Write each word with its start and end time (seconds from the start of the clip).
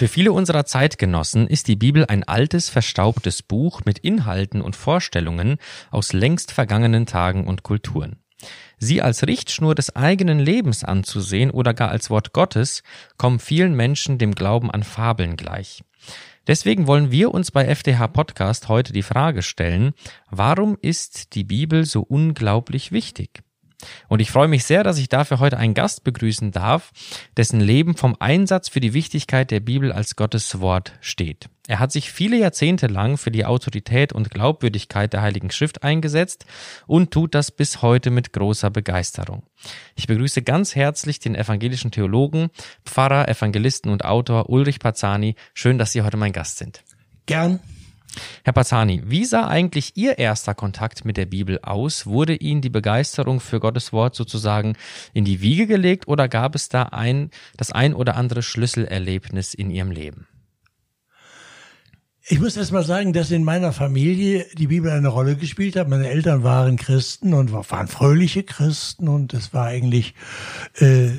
Für 0.00 0.08
viele 0.08 0.32
unserer 0.32 0.64
Zeitgenossen 0.64 1.46
ist 1.46 1.68
die 1.68 1.76
Bibel 1.76 2.06
ein 2.06 2.24
altes, 2.24 2.70
verstaubtes 2.70 3.42
Buch 3.42 3.82
mit 3.84 3.98
Inhalten 3.98 4.62
und 4.62 4.74
Vorstellungen 4.74 5.58
aus 5.90 6.14
längst 6.14 6.52
vergangenen 6.52 7.04
Tagen 7.04 7.46
und 7.46 7.64
Kulturen. 7.64 8.16
Sie 8.78 9.02
als 9.02 9.26
Richtschnur 9.26 9.74
des 9.74 9.94
eigenen 9.94 10.38
Lebens 10.38 10.84
anzusehen 10.84 11.50
oder 11.50 11.74
gar 11.74 11.90
als 11.90 12.08
Wort 12.08 12.32
Gottes, 12.32 12.82
kommen 13.18 13.40
vielen 13.40 13.76
Menschen 13.76 14.16
dem 14.16 14.34
Glauben 14.34 14.70
an 14.70 14.84
Fabeln 14.84 15.36
gleich. 15.36 15.84
Deswegen 16.46 16.86
wollen 16.86 17.10
wir 17.10 17.34
uns 17.34 17.50
bei 17.50 17.66
FDH 17.66 18.08
Podcast 18.08 18.70
heute 18.70 18.94
die 18.94 19.02
Frage 19.02 19.42
stellen, 19.42 19.92
warum 20.30 20.78
ist 20.80 21.34
die 21.34 21.44
Bibel 21.44 21.84
so 21.84 22.00
unglaublich 22.00 22.90
wichtig? 22.90 23.42
Und 24.08 24.20
ich 24.20 24.30
freue 24.30 24.48
mich 24.48 24.64
sehr, 24.64 24.82
dass 24.82 24.98
ich 24.98 25.08
dafür 25.08 25.38
heute 25.38 25.58
einen 25.58 25.74
Gast 25.74 26.04
begrüßen 26.04 26.50
darf, 26.52 26.92
dessen 27.36 27.60
Leben 27.60 27.96
vom 27.96 28.16
Einsatz 28.18 28.68
für 28.68 28.80
die 28.80 28.94
Wichtigkeit 28.94 29.50
der 29.50 29.60
Bibel 29.60 29.92
als 29.92 30.16
Gottes 30.16 30.60
Wort 30.60 30.92
steht. 31.00 31.48
Er 31.68 31.78
hat 31.78 31.92
sich 31.92 32.10
viele 32.10 32.36
Jahrzehnte 32.36 32.88
lang 32.88 33.16
für 33.16 33.30
die 33.30 33.44
Autorität 33.44 34.12
und 34.12 34.30
Glaubwürdigkeit 34.30 35.12
der 35.12 35.22
Heiligen 35.22 35.50
Schrift 35.50 35.84
eingesetzt 35.84 36.44
und 36.86 37.12
tut 37.12 37.34
das 37.34 37.52
bis 37.52 37.80
heute 37.80 38.10
mit 38.10 38.32
großer 38.32 38.70
Begeisterung. 38.70 39.44
Ich 39.94 40.08
begrüße 40.08 40.42
ganz 40.42 40.74
herzlich 40.74 41.20
den 41.20 41.36
evangelischen 41.36 41.92
Theologen, 41.92 42.50
Pfarrer, 42.84 43.28
Evangelisten 43.28 43.92
und 43.92 44.04
Autor 44.04 44.50
Ulrich 44.50 44.80
Pazani. 44.80 45.36
Schön, 45.54 45.78
dass 45.78 45.92
Sie 45.92 46.02
heute 46.02 46.16
mein 46.16 46.32
Gast 46.32 46.58
sind. 46.58 46.82
Gern. 47.26 47.60
Herr 48.44 48.52
Pazani, 48.52 49.02
wie 49.06 49.24
sah 49.24 49.46
eigentlich 49.46 49.96
Ihr 49.96 50.18
erster 50.18 50.54
Kontakt 50.54 51.04
mit 51.04 51.16
der 51.16 51.26
Bibel 51.26 51.60
aus? 51.62 52.06
Wurde 52.06 52.34
Ihnen 52.34 52.60
die 52.60 52.70
Begeisterung 52.70 53.40
für 53.40 53.60
Gottes 53.60 53.92
Wort 53.92 54.14
sozusagen 54.14 54.76
in 55.12 55.24
die 55.24 55.40
Wiege 55.40 55.66
gelegt 55.66 56.08
oder 56.08 56.28
gab 56.28 56.54
es 56.54 56.68
da 56.68 56.84
ein, 56.84 57.30
das 57.56 57.72
ein 57.72 57.94
oder 57.94 58.16
andere 58.16 58.42
Schlüsselerlebnis 58.42 59.54
in 59.54 59.70
Ihrem 59.70 59.90
Leben? 59.90 60.26
Ich 62.32 62.38
muss 62.38 62.56
erst 62.56 62.72
mal 62.72 62.84
sagen, 62.84 63.12
dass 63.12 63.30
in 63.30 63.42
meiner 63.42 63.72
Familie 63.72 64.46
die 64.56 64.68
Bibel 64.68 64.90
eine 64.90 65.08
Rolle 65.08 65.36
gespielt 65.36 65.74
hat. 65.74 65.88
Meine 65.88 66.08
Eltern 66.08 66.44
waren 66.44 66.76
Christen 66.76 67.34
und 67.34 67.50
waren 67.50 67.88
fröhliche 67.88 68.44
Christen 68.44 69.08
und 69.08 69.34
es 69.34 69.52
war 69.52 69.66
eigentlich 69.66 70.14
äh, 70.76 71.10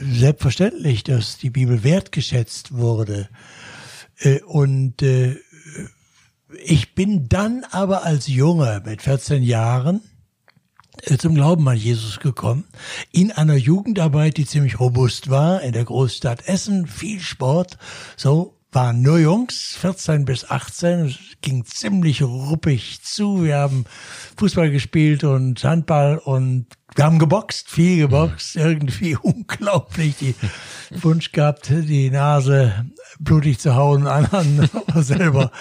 selbstverständlich, 0.00 1.04
dass 1.04 1.38
die 1.38 1.50
Bibel 1.50 1.84
wertgeschätzt 1.84 2.76
wurde. 2.76 3.28
Äh, 4.18 4.40
und 4.42 5.02
äh, 5.02 5.36
ich 6.64 6.94
bin 6.94 7.28
dann 7.28 7.64
aber 7.70 8.04
als 8.04 8.26
Junge 8.28 8.82
mit 8.84 9.02
14 9.02 9.42
Jahren 9.42 10.00
äh, 11.02 11.16
zum 11.16 11.34
Glauben 11.34 11.68
an 11.68 11.76
Jesus 11.76 12.20
gekommen, 12.20 12.64
in 13.12 13.32
einer 13.32 13.56
Jugendarbeit, 13.56 14.36
die 14.36 14.46
ziemlich 14.46 14.80
robust 14.80 15.30
war, 15.30 15.62
in 15.62 15.72
der 15.72 15.84
Großstadt 15.84 16.48
Essen, 16.48 16.86
viel 16.86 17.20
Sport, 17.20 17.78
so 18.16 18.54
waren 18.70 19.00
nur 19.00 19.18
Jungs, 19.18 19.76
14 19.80 20.24
bis 20.24 20.48
18, 20.50 21.06
es 21.06 21.16
ging 21.40 21.64
ziemlich 21.64 22.22
ruppig 22.22 23.00
zu. 23.02 23.44
Wir 23.44 23.56
haben 23.56 23.84
Fußball 24.36 24.70
gespielt 24.70 25.24
und 25.24 25.64
Handball 25.64 26.18
und 26.18 26.66
wir 26.98 27.04
haben 27.04 27.20
geboxt, 27.20 27.70
viel 27.70 27.98
geboxt, 27.98 28.56
irgendwie 28.56 29.16
unglaublich 29.22 30.16
die 30.16 30.34
Wunsch 30.90 31.30
gehabt, 31.30 31.70
die 31.70 32.10
Nase 32.10 32.86
blutig 33.20 33.60
zu 33.60 33.76
hauen, 33.76 34.08
anderen 34.08 34.68
selber 34.96 35.52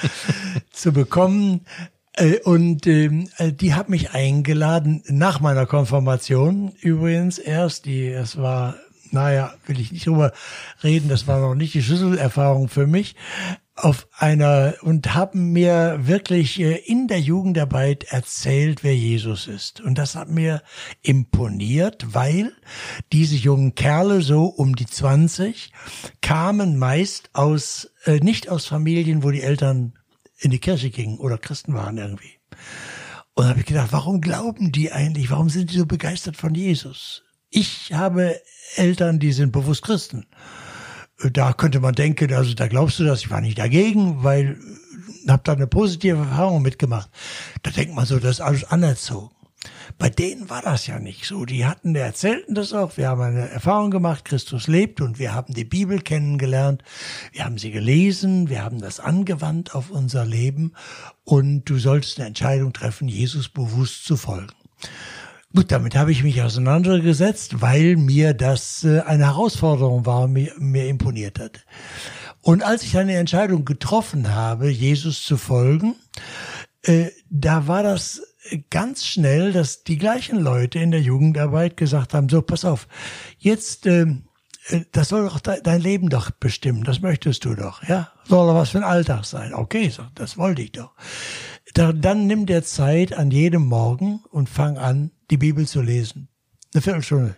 zu 0.72 0.92
bekommen. 0.92 1.62
Äh, 2.14 2.40
und 2.40 2.88
ähm, 2.88 3.30
äh, 3.38 3.54
die 3.54 3.76
hat 3.76 3.88
mich 3.88 4.16
eingeladen, 4.16 5.04
nach 5.10 5.40
meiner 5.40 5.68
Konfirmation 5.68 6.72
übrigens 6.82 7.38
erst, 7.38 7.86
die, 7.86 8.08
es 8.08 8.38
war 8.38 8.74
naja, 9.12 9.54
will 9.68 9.80
ich 9.80 9.92
nicht 9.92 10.08
drüber 10.08 10.34
reden, 10.84 11.08
das 11.08 11.28
war 11.28 11.40
noch 11.40 11.56
nicht 11.56 11.74
die 11.74 11.84
Schlüsselerfahrung 11.84 12.68
für 12.68 12.88
mich, 12.88 13.16
auf 13.78 14.08
einer 14.18 14.74
und 14.82 15.14
haben 15.14 15.54
mir 15.54 16.00
wirklich 16.02 16.60
äh, 16.60 16.78
in 16.78 17.08
der 17.08 17.20
Jugendarbeit 17.20 18.06
erzählt, 18.06 18.84
wer 18.84 18.96
Jesus 18.96 19.48
ist. 19.48 19.82
Und 19.82 19.98
das 19.98 20.16
hat 20.16 20.30
mir 20.30 20.64
imponiert, 21.04 22.14
weil 22.14 22.54
diese 23.14 23.36
jungen 23.36 23.76
Kerle 23.76 24.22
so 24.22 24.46
um 24.46 24.76
die 24.76 24.88
20 24.88 25.72
kamen 26.22 26.78
meist 26.78 27.30
aus, 27.34 27.92
äh, 28.06 28.20
nicht 28.20 28.50
aus 28.50 28.66
Familien, 28.66 29.24
wo 29.24 29.30
die 29.30 29.44
Eltern 29.44 29.94
in 30.40 30.52
die 30.52 30.60
Kirche 30.60 30.90
gingen 30.90 31.20
oder 31.20 31.38
Christen 31.38 31.74
waren 31.74 31.98
irgendwie. 31.98 32.40
Und 33.36 33.44
da 33.44 33.50
habe 33.50 33.60
ich 33.60 33.68
gedacht, 33.68 33.90
warum 33.92 34.22
glauben 34.22 34.72
die 34.72 34.92
eigentlich? 34.92 35.30
Warum 35.30 35.50
sind 35.50 35.72
die 35.72 35.78
so 35.78 35.86
begeistert 35.86 36.36
von 36.36 36.56
Jesus? 36.56 37.24
Ich 37.52 37.94
habe 37.94 38.42
Eltern, 38.76 39.20
die 39.20 39.32
sind 39.32 39.52
bewusst 39.52 39.84
Christen. 39.84 40.26
Da 41.34 41.54
könnte 41.54 41.80
man 41.80 41.96
denken, 41.96 42.32
also 42.34 42.54
da 42.54 42.68
glaubst 42.68 43.00
du 43.00 43.04
das, 43.04 43.22
ich 43.22 43.32
war 43.32 43.42
nicht 43.42 43.58
dagegen, 43.58 44.24
weil 44.24 44.58
habe 45.30 45.44
da 45.44 45.54
eine 45.54 45.68
positive 45.68 46.18
Erfahrung 46.18 46.62
mitgemacht. 46.62 47.10
Da 47.64 47.72
denkt 47.72 47.96
man 47.96 48.06
so, 48.06 48.20
das 48.20 48.38
ist 48.38 48.42
alles 48.42 48.64
anerzogen. 48.66 49.32
Bei 49.98 50.10
denen 50.10 50.50
war 50.50 50.62
das 50.62 50.88
ja 50.88 51.00
nicht 51.00 51.26
so. 51.26 51.46
Die 51.46 51.66
hatten, 51.66 51.94
die 51.94 52.00
erzählten 52.00 52.54
das 52.54 52.74
auch. 52.74 52.96
Wir 52.98 53.10
haben 53.10 53.22
eine 53.22 53.50
Erfahrung 53.50 53.92
gemacht, 53.92 54.26
Christus 54.26 54.68
lebt 54.68 55.02
und 55.02 55.20
wir 55.20 55.34
haben 55.34 55.54
die 55.54 55.66
Bibel 55.66 56.00
kennengelernt. 56.02 56.84
Wir 57.32 57.44
haben 57.44 57.58
sie 57.58 57.72
gelesen, 57.72 58.50
wir 58.50 58.64
haben 58.64 58.80
das 58.80 59.00
angewandt 59.00 59.74
auf 59.74 59.90
unser 59.90 60.26
Leben 60.26 60.74
und 61.24 61.66
du 61.66 61.80
solltest 61.80 62.20
eine 62.20 62.28
Entscheidung 62.28 62.72
treffen, 62.72 63.08
Jesus 63.08 63.50
bewusst 63.50 64.06
zu 64.06 64.16
folgen. 64.16 64.54
Gut, 65.58 65.72
damit 65.72 65.96
habe 65.96 66.12
ich 66.12 66.22
mich 66.22 66.44
auseinandergesetzt, 66.44 67.64
weil 67.64 67.96
mir 67.96 68.36
das 68.36 68.84
äh, 68.84 69.00
eine 69.00 69.26
Herausforderung 69.26 70.06
war, 70.06 70.28
mir, 70.28 70.52
mir 70.60 70.88
imponiert 70.88 71.40
hat. 71.40 71.66
Und 72.42 72.62
als 72.62 72.84
ich 72.84 72.96
eine 72.96 73.16
Entscheidung 73.16 73.66
getroffen 73.66 74.36
habe, 74.36 74.70
Jesus 74.70 75.24
zu 75.24 75.36
folgen, 75.36 75.96
äh, 76.84 77.08
da 77.32 77.66
war 77.66 77.82
das 77.82 78.22
ganz 78.70 79.04
schnell, 79.08 79.52
dass 79.52 79.84
die 79.84 79.98
gleichen 79.98 80.40
Leute 80.40 80.78
in 80.78 80.92
der 80.92 81.02
Jugendarbeit 81.02 81.76
gesagt 81.76 82.14
haben, 82.14 82.30
so, 82.30 82.44
pass 82.44 82.64
auf, 82.64 82.88
jetzt, 83.40 83.88
ähm, 83.88 84.26
äh, 84.68 84.82
das 84.92 85.10
soll 85.10 85.24
doch 85.24 85.40
de 85.40 85.60
dein 85.64 85.82
Leben 85.82 86.10
doch 86.10 86.30
bestimmen, 86.30 86.84
das 86.84 87.02
möchtest 87.02 87.46
du 87.46 87.56
doch, 87.56 87.82
ja? 87.82 88.12
Soll 88.26 88.46
doch 88.46 88.54
was 88.54 88.70
für 88.70 88.78
ein 88.78 88.84
Alltag 88.84 89.26
sein. 89.26 89.56
Okay, 89.56 89.90
so, 89.90 90.04
das 90.14 90.38
wollte 90.38 90.62
ich 90.62 90.74
doch. 90.74 90.92
Da, 91.74 91.94
dann 91.94 92.28
nimm 92.28 92.46
dir 92.46 92.64
Zeit 92.64 93.18
an 93.18 93.32
jedem 93.32 93.66
Morgen 93.66 94.22
und 94.30 94.50
fang 94.50 94.78
an, 94.78 95.10
die 95.30 95.38
Bibel 95.38 95.68
zu 95.68 95.82
lesen. 95.82 96.30
Eine 96.74 96.82
Viertelstunde. 96.82 97.36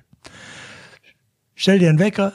Stell 1.56 1.80
dir 1.80 1.90
einen 1.90 2.00
Wecker. 2.00 2.34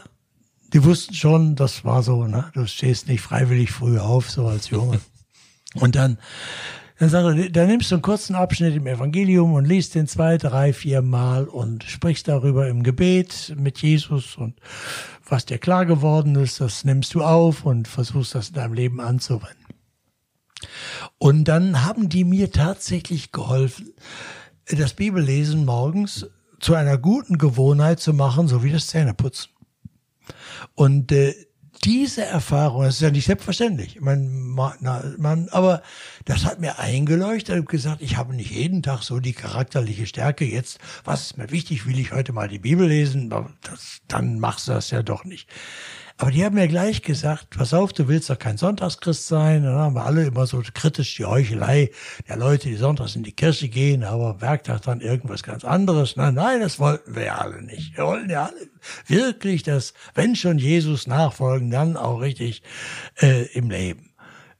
Die 0.72 0.84
wussten 0.84 1.14
schon, 1.14 1.54
das 1.54 1.84
war 1.84 2.02
so, 2.02 2.26
ne? 2.26 2.50
Du 2.54 2.66
stehst 2.66 3.08
nicht 3.08 3.20
freiwillig 3.20 3.70
früh 3.70 3.98
auf, 3.98 4.30
so 4.30 4.46
als 4.46 4.70
Junge. 4.70 5.00
Und 5.74 5.96
dann, 5.96 6.18
dann, 6.98 7.08
sagt 7.08 7.38
er, 7.38 7.50
dann 7.50 7.66
nimmst 7.68 7.90
du 7.90 7.96
einen 7.96 8.02
kurzen 8.02 8.34
Abschnitt 8.36 8.76
im 8.76 8.86
Evangelium 8.86 9.54
und 9.54 9.64
liest 9.64 9.96
den 9.96 10.06
zwei, 10.06 10.38
drei, 10.38 10.72
vier 10.72 11.02
Mal 11.02 11.48
und 11.48 11.82
sprichst 11.82 12.28
darüber 12.28 12.68
im 12.68 12.84
Gebet 12.84 13.52
mit 13.58 13.82
Jesus 13.82 14.36
und 14.36 14.54
was 15.28 15.46
dir 15.46 15.58
klar 15.58 15.84
geworden 15.84 16.36
ist, 16.36 16.60
das 16.60 16.84
nimmst 16.84 17.12
du 17.14 17.24
auf 17.24 17.64
und 17.64 17.88
versuchst 17.88 18.36
das 18.36 18.50
in 18.50 18.54
deinem 18.54 18.74
Leben 18.74 19.00
anzuwenden. 19.00 19.64
Und 21.18 21.44
dann 21.44 21.84
haben 21.84 22.08
die 22.08 22.24
mir 22.24 22.52
tatsächlich 22.52 23.32
geholfen, 23.32 23.92
das 24.66 24.94
Bibellesen 24.94 25.64
morgens 25.64 26.26
zu 26.60 26.74
einer 26.74 26.98
guten 26.98 27.38
Gewohnheit 27.38 28.00
zu 28.00 28.14
machen, 28.14 28.48
so 28.48 28.62
wie 28.64 28.72
das 28.72 28.86
Zähneputzen. 28.86 29.50
Und 30.74 31.12
äh, 31.12 31.34
diese 31.84 32.24
Erfahrung, 32.24 32.84
das 32.84 32.96
ist 32.96 33.00
ja 33.02 33.10
nicht 33.10 33.26
selbstverständlich, 33.26 34.00
man, 34.00 34.32
man, 34.48 35.16
man, 35.18 35.48
aber 35.50 35.82
das 36.24 36.44
hat 36.46 36.60
mir 36.60 36.78
eingeleuchtet 36.78 37.58
und 37.58 37.68
gesagt, 37.68 38.00
ich 38.00 38.16
habe 38.16 38.34
nicht 38.34 38.50
jeden 38.50 38.82
Tag 38.82 39.02
so 39.02 39.20
die 39.20 39.34
charakterliche 39.34 40.06
Stärke 40.06 40.46
jetzt, 40.46 40.78
was 41.04 41.22
ist 41.22 41.36
mir 41.36 41.50
wichtig, 41.50 41.86
will 41.86 41.98
ich 41.98 42.12
heute 42.12 42.32
mal 42.32 42.48
die 42.48 42.58
Bibel 42.58 42.88
lesen, 42.88 43.28
das, 43.62 43.98
dann 44.08 44.38
machst 44.38 44.68
du 44.68 44.72
das 44.72 44.90
ja 44.90 45.02
doch 45.02 45.24
nicht. 45.24 45.48
Aber 46.16 46.30
die 46.30 46.44
haben 46.44 46.54
mir 46.54 46.68
gleich 46.68 47.02
gesagt, 47.02 47.50
pass 47.50 47.74
auf, 47.74 47.92
du 47.92 48.06
willst 48.06 48.30
doch 48.30 48.38
kein 48.38 48.56
Sonntagschrist 48.56 49.26
sein. 49.26 49.64
dann 49.64 49.74
haben 49.74 49.96
wir 49.96 50.04
alle 50.04 50.26
immer 50.26 50.46
so 50.46 50.62
kritisch 50.72 51.16
die 51.16 51.24
Heuchelei 51.24 51.90
der 52.28 52.36
Leute, 52.36 52.68
die 52.68 52.76
sonntags 52.76 53.16
in 53.16 53.24
die 53.24 53.32
Kirche 53.32 53.68
gehen, 53.68 54.04
aber 54.04 54.40
Werktag 54.40 54.82
dann 54.82 55.00
irgendwas 55.00 55.42
ganz 55.42 55.64
anderes. 55.64 56.14
Nein, 56.14 56.34
nein, 56.34 56.60
das 56.60 56.78
wollten 56.78 57.16
wir 57.16 57.24
ja 57.24 57.38
alle 57.38 57.62
nicht. 57.62 57.96
Wir 57.96 58.04
wollten 58.04 58.30
ja 58.30 58.44
alle 58.44 58.68
wirklich, 59.08 59.64
dass, 59.64 59.92
wenn 60.14 60.36
schon 60.36 60.58
Jesus 60.58 61.08
nachfolgen, 61.08 61.70
dann 61.70 61.96
auch 61.96 62.20
richtig 62.20 62.62
äh, 63.20 63.46
im 63.52 63.70
Leben. 63.70 64.12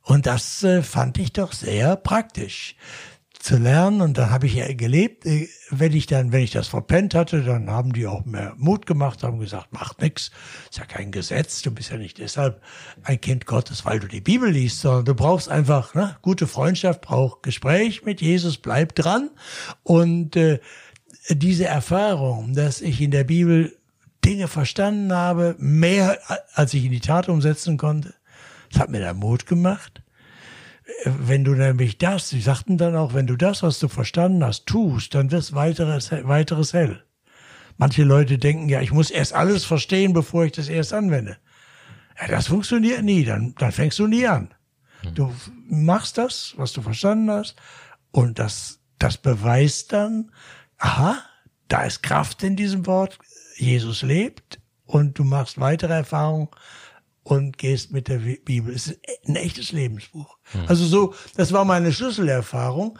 Und 0.03 0.27
das 0.27 0.63
äh, 0.65 0.83
fand 0.83 1.19
ich 1.19 1.33
doch 1.33 1.53
sehr 1.53 1.95
praktisch 1.95 2.75
zu 3.45 3.59
lernen 3.59 4.01
und 4.01 4.17
dann 4.17 4.31
habe 4.31 4.47
ich 4.47 4.55
ja 4.55 4.73
gelebt. 4.73 5.27
Äh, 5.27 5.49
wenn 5.69 5.93
ich 5.93 6.07
dann, 6.07 6.33
wenn 6.33 6.43
ich 6.43 6.53
das 6.53 6.67
verpennt 6.67 7.15
hatte, 7.15 7.43
dann 7.43 7.69
haben 7.69 7.93
die 7.93 8.07
auch 8.07 8.25
mehr 8.25 8.55
Mut 8.57 8.87
gemacht, 8.87 9.23
haben 9.23 9.39
gesagt, 9.39 9.71
macht 9.71 10.01
nix, 10.01 10.31
ist 10.71 10.79
ja 10.79 10.87
kein 10.87 11.13
Gesetz, 11.13 11.61
du 11.61 11.71
bist 11.71 11.91
ja 11.91 11.99
nicht 11.99 12.19
deshalb 12.19 12.63
ein 13.03 13.21
Kind 13.21 13.45
Gottes, 13.45 13.85
weil 13.85 14.01
du 14.01 14.09
die 14.09 14.23
Bibel 14.23 14.51
liest, 14.51 14.81
sondern 14.81 15.05
du 15.05 15.15
brauchst 15.15 15.51
einfach 15.51 15.95
ne, 15.95 16.17
gute 16.23 16.47
Freundschaft, 16.47 17.03
braucht 17.03 17.43
Gespräch 17.43 18.03
mit 18.03 18.23
Jesus, 18.23 18.57
bleib 18.57 18.95
dran 18.95 19.29
und 19.83 20.37
äh, 20.37 20.59
diese 21.29 21.67
Erfahrung, 21.67 22.55
dass 22.55 22.81
ich 22.81 23.03
in 23.03 23.11
der 23.11 23.25
Bibel 23.25 23.77
Dinge 24.25 24.49
verstanden 24.49 25.13
habe, 25.13 25.55
mehr 25.59 26.19
als 26.55 26.73
ich 26.73 26.87
in 26.87 26.93
die 26.93 27.01
Tat 27.01 27.29
umsetzen 27.29 27.77
konnte, 27.77 28.15
Das 28.71 28.81
hat 28.81 28.89
mir 28.89 29.01
dann 29.01 29.19
Mut 29.19 29.45
gemacht. 29.45 30.04
Wenn 31.05 31.45
du 31.45 31.53
nämlich 31.55 31.99
das, 31.99 32.29
sie 32.29 32.41
sagten 32.41 32.77
dann 32.77 32.95
auch, 32.97 33.15
wenn 33.15 33.27
du 33.27 33.37
das, 33.37 33.63
was 33.63 33.79
du 33.79 33.89
verstanden 33.89 34.45
hast, 34.45 34.67
tust, 34.67 35.15
dann 35.15 35.31
wirst 35.31 35.55
weiteres, 35.55 36.11
weiteres 36.13 36.73
hell. 36.75 37.03
Manche 37.77 38.05
Leute 38.05 38.39
denken 38.39 38.69
ja, 38.69 38.81
ich 38.81 38.93
muss 38.93 39.11
erst 39.11 39.33
alles 39.33 39.65
verstehen, 39.65 40.13
bevor 40.13 40.45
ich 40.45 40.53
das 40.53 40.69
erst 40.69 40.93
anwende. 40.93 41.39
Ja, 42.21 42.29
das 42.29 42.49
funktioniert 42.49 43.03
nie, 43.03 43.25
dann, 43.25 43.55
dann 43.59 43.73
fängst 43.73 43.99
du 43.99 44.07
nie 44.07 44.27
an. 44.27 44.55
Du 45.15 45.35
machst 45.69 46.17
das, 46.17 46.55
was 46.57 46.73
du 46.73 46.81
verstanden 46.81 47.31
hast, 47.31 47.57
und 48.11 48.39
das, 48.39 48.81
das 48.99 49.17
beweist 49.19 49.93
dann, 49.93 50.31
aha, 50.79 51.19
da 51.69 51.83
ist 51.83 52.03
Kraft 52.03 52.43
in 52.43 52.57
diesem 52.57 52.87
Wort, 52.87 53.19
Jesus 53.57 54.03
lebt, 54.03 54.61
und 54.87 55.19
du 55.19 55.25
machst 55.25 55.61
weitere 55.61 55.93
Erfahrungen 55.93 56.49
und 57.25 57.59
gehst 57.59 57.91
mit 57.91 58.09
der 58.09 58.19
Bibel. 58.19 58.73
Es 58.73 58.87
ist 58.87 59.01
ein 59.27 59.37
echtes 59.37 59.73
Lebensbuch. 59.73 60.37
Also 60.67 60.85
so, 60.85 61.15
das 61.37 61.53
war 61.53 61.65
meine 61.65 61.93
Schlüsselerfahrung 61.93 62.99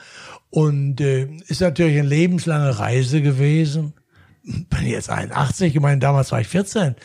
und 0.51 1.01
äh, 1.01 1.29
ist 1.47 1.61
natürlich 1.61 1.99
eine 1.99 2.09
lebenslange 2.09 2.79
Reise 2.79 3.23
gewesen. 3.23 3.93
Bin 4.43 4.87
jetzt 4.87 5.11
81, 5.11 5.75
ich 5.75 5.81
meine, 5.81 6.01
damals 6.01 6.33
war 6.33 6.41
ich 6.41 6.49
14. 6.49 6.97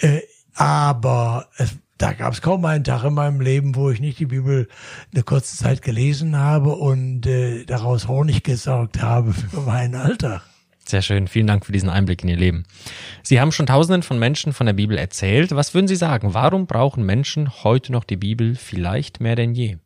Äh, 0.00 0.20
aber 0.54 1.48
es, 1.56 1.70
da 1.98 2.12
gab 2.12 2.34
es 2.34 2.42
kaum 2.42 2.64
einen 2.66 2.84
Tag 2.84 3.04
in 3.04 3.14
meinem 3.14 3.40
Leben, 3.40 3.74
wo 3.74 3.90
ich 3.90 4.00
nicht 4.00 4.18
die 4.18 4.26
Bibel 4.26 4.68
eine 5.12 5.22
kurze 5.22 5.56
Zeit 5.56 5.80
gelesen 5.80 6.36
habe 6.36 6.74
und 6.74 7.26
äh, 7.26 7.64
daraus 7.64 8.08
Honig 8.08 8.42
gesaugt 8.42 9.00
habe 9.00 9.32
für 9.50 9.60
meinen 9.62 9.94
Alltag. 9.94 10.42
Sehr 10.88 11.02
schön. 11.02 11.26
Vielen 11.26 11.48
Dank 11.48 11.66
für 11.66 11.72
diesen 11.72 11.88
Einblick 11.88 12.22
in 12.22 12.28
Ihr 12.28 12.36
Leben. 12.36 12.64
Sie 13.24 13.40
haben 13.40 13.50
schon 13.50 13.66
Tausenden 13.66 14.04
von 14.04 14.20
Menschen 14.20 14.52
von 14.52 14.66
der 14.66 14.72
Bibel 14.72 14.96
erzählt. 14.96 15.54
Was 15.54 15.74
würden 15.74 15.88
Sie 15.88 15.96
sagen? 15.96 16.32
Warum 16.32 16.66
brauchen 16.66 17.04
Menschen 17.04 17.64
heute 17.64 17.90
noch 17.90 18.04
die 18.04 18.16
Bibel 18.16 18.54
vielleicht 18.54 19.20
mehr 19.20 19.34
denn 19.34 19.54
je? 19.54 19.78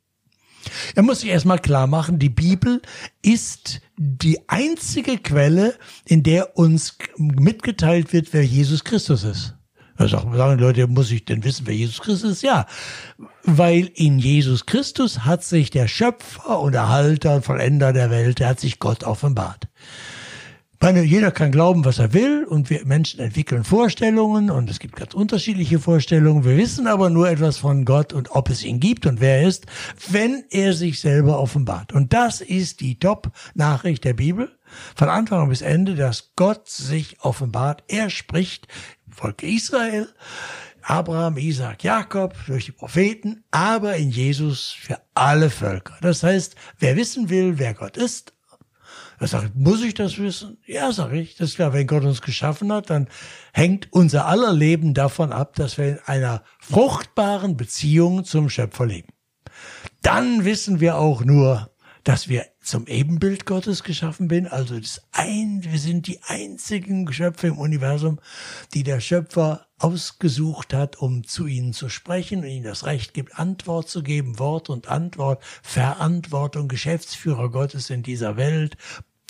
Da 0.95 1.01
muss 1.01 1.23
ich 1.23 1.31
erstmal 1.31 1.59
klar 1.59 1.87
machen, 1.87 2.19
die 2.19 2.29
Bibel 2.29 2.83
ist 3.23 3.81
die 3.97 4.47
einzige 4.49 5.17
Quelle, 5.17 5.75
in 6.05 6.23
der 6.23 6.59
uns 6.59 6.99
mitgeteilt 7.17 8.13
wird, 8.13 8.33
wer 8.33 8.45
Jesus 8.45 8.85
Christus 8.85 9.25
ist. 9.25 9.55
Da 9.97 10.07
sagen 10.07 10.33
Leute, 10.33 10.87
muss 10.87 11.11
ich 11.11 11.25
denn 11.25 11.45
wissen, 11.45 11.67
wer 11.67 11.75
Jesus 11.75 12.01
Christus 12.01 12.33
ist? 12.33 12.43
Ja, 12.43 12.67
weil 13.45 13.91
in 13.95 14.19
Jesus 14.19 14.67
Christus 14.67 15.25
hat 15.25 15.45
sich 15.45 15.71
der 15.71 15.89
Schöpfer 15.89 16.61
und 16.61 16.75
Erhalter 16.75 17.37
und 17.37 17.45
Vollender 17.45 17.95
der 17.95 18.11
Welt, 18.11 18.39
der 18.39 18.49
hat 18.49 18.61
sich 18.61 18.79
Gott 18.79 19.05
offenbart. 19.05 19.69
Meine, 20.83 21.03
jeder 21.03 21.31
kann 21.31 21.53
glauben, 21.53 21.85
was 21.85 21.99
er 21.99 22.15
will 22.15 22.45
und 22.45 22.71
wir 22.71 22.87
Menschen 22.87 23.21
entwickeln 23.21 23.65
Vorstellungen 23.65 24.49
und 24.49 24.71
es 24.71 24.79
gibt 24.79 24.97
ganz 24.97 25.13
unterschiedliche 25.13 25.79
Vorstellungen. 25.79 26.43
Wir 26.43 26.57
wissen 26.57 26.87
aber 26.87 27.11
nur 27.11 27.29
etwas 27.29 27.59
von 27.59 27.85
Gott 27.85 28.15
und 28.15 28.31
ob 28.31 28.49
es 28.49 28.65
ihn 28.65 28.81
gibt 28.81 29.05
und 29.05 29.21
wer 29.21 29.41
er 29.41 29.47
ist, 29.47 29.67
wenn 30.09 30.43
er 30.49 30.73
sich 30.73 30.99
selber 30.99 31.39
offenbart. 31.39 31.93
Und 31.93 32.15
das 32.15 32.41
ist 32.41 32.81
die 32.81 32.99
Top-Nachricht 32.99 34.05
der 34.05 34.15
Bibel 34.15 34.57
von 34.97 35.11
Anfang 35.11 35.51
bis 35.51 35.61
Ende, 35.61 35.97
dass 35.97 36.33
Gott 36.35 36.67
sich 36.71 37.21
offenbart. 37.21 37.85
Er 37.89 38.09
spricht 38.09 38.67
Volk 39.11 39.43
Israel, 39.43 40.09
Abraham, 40.81 41.37
Isaac, 41.37 41.85
Jakob, 41.85 42.35
durch 42.47 42.65
die 42.65 42.73
Propheten, 42.73 43.45
aber 43.51 43.97
in 43.97 44.09
Jesus 44.09 44.71
für 44.71 44.99
alle 45.13 45.51
Völker. 45.51 45.99
Das 46.01 46.23
heißt, 46.23 46.57
wer 46.79 46.97
wissen 46.97 47.29
will, 47.29 47.59
wer 47.59 47.75
Gott 47.75 47.99
ist, 47.99 48.33
er 49.21 49.29
sagt, 49.29 49.55
muss 49.55 49.83
ich 49.83 49.93
das 49.93 50.19
wissen? 50.19 50.57
Ja, 50.65 50.93
sag 50.93 51.13
ich. 51.13 51.37
Das 51.37 51.51
ist 51.51 51.57
klar, 51.57 51.75
wenn 51.75 51.87
Gott 51.87 52.05
uns 52.05 52.23
geschaffen 52.23 52.73
hat, 52.73 52.89
dann 52.89 53.07
hängt 53.53 53.93
unser 53.93 54.27
aller 54.27 54.53
Leben 54.53 54.95
davon 54.95 55.31
ab, 55.31 55.55
dass 55.57 55.77
wir 55.77 55.89
in 55.89 55.99
einer 56.07 56.43
fruchtbaren 56.59 57.59
Beziehung 57.59 58.25
zum 58.25 58.49
Schöpfer 58.49 58.87
leben. 58.87 59.09
Dann 60.01 60.47
wissen 60.47 60.81
wir 60.81 60.97
auch 60.97 61.23
nur, 61.23 61.71
dass 62.03 62.29
wir 62.29 62.47
zum 62.63 62.87
Ebenbild 62.87 63.45
Gottes 63.45 63.83
geschaffen 63.83 64.29
sind. 64.31 64.51
Also 64.51 64.79
das 64.79 65.03
ein, 65.13 65.65
wir 65.65 65.79
sind 65.79 66.07
die 66.07 66.23
einzigen 66.23 67.05
Geschöpfe 67.05 67.49
im 67.49 67.59
Universum, 67.59 68.21
die 68.73 68.85
der 68.85 69.01
Schöpfer 69.01 69.67
ausgesucht 69.79 70.75
hat, 70.75 70.97
um 70.97 71.25
zu 71.25 71.47
ihnen 71.47 71.73
zu 71.73 71.89
sprechen 71.89 72.41
und 72.41 72.47
ihnen 72.47 72.65
das 72.65 72.87
Recht 72.87 73.15
gibt, 73.15 73.39
Antwort 73.39 73.89
zu 73.89 74.03
geben, 74.03 74.39
Wort 74.39 74.71
und 74.71 74.89
Antwort, 74.89 75.43
Verantwortung, 75.63 76.69
Geschäftsführer 76.69 77.51
Gottes 77.51 77.91
in 77.91 78.03
dieser 78.03 78.37
Welt, 78.37 78.77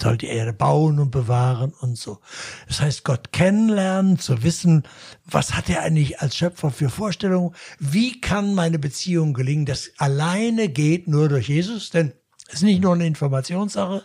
soll 0.00 0.17
die 0.17 0.26
Erde 0.26 0.52
bauen 0.52 0.99
und 0.99 1.11
bewahren 1.11 1.73
und 1.81 1.97
so. 1.97 2.19
Das 2.67 2.81
heißt, 2.81 3.05
Gott 3.05 3.32
kennenlernen, 3.32 4.19
zu 4.19 4.43
wissen, 4.43 4.85
was 5.25 5.55
hat 5.55 5.69
er 5.69 5.82
eigentlich 5.82 6.20
als 6.20 6.37
Schöpfer 6.37 6.70
für 6.70 6.91
Vorstellungen? 6.91 7.55
Wie 7.79 8.20
kann 8.20 8.55
meine 8.55 8.79
Beziehung 8.79 9.35
gelingen? 9.35 9.67
Das 9.67 9.91
alleine 9.99 10.69
geht 10.69 11.06
nur 11.06 11.29
durch 11.29 11.49
Jesus, 11.49 11.91
denn 11.91 12.12
es 12.49 12.55
ist 12.56 12.62
nicht 12.62 12.82
nur 12.82 12.94
eine 12.94 13.06
Informationssache, 13.06 14.05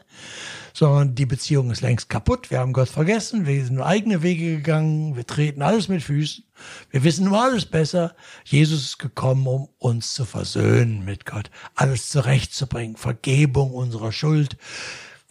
sondern 0.71 1.15
die 1.15 1.25
Beziehung 1.25 1.71
ist 1.71 1.81
längst 1.81 2.09
kaputt. 2.09 2.51
Wir 2.51 2.59
haben 2.59 2.73
Gott 2.73 2.89
vergessen, 2.89 3.47
wir 3.47 3.65
sind 3.65 3.75
nur 3.75 3.87
eigene 3.87 4.21
Wege 4.21 4.57
gegangen, 4.57 5.15
wir 5.15 5.25
treten 5.25 5.63
alles 5.63 5.87
mit 5.87 6.03
Füßen, 6.03 6.43
wir 6.91 7.03
wissen 7.03 7.25
nur 7.25 7.41
alles 7.41 7.65
besser. 7.65 8.15
Jesus 8.43 8.83
ist 8.83 8.99
gekommen, 8.99 9.47
um 9.47 9.69
uns 9.79 10.13
zu 10.13 10.25
versöhnen 10.25 11.03
mit 11.03 11.25
Gott, 11.25 11.49
alles 11.73 12.09
zurechtzubringen, 12.09 12.97
Vergebung 12.97 13.71
unserer 13.71 14.11
Schuld, 14.11 14.57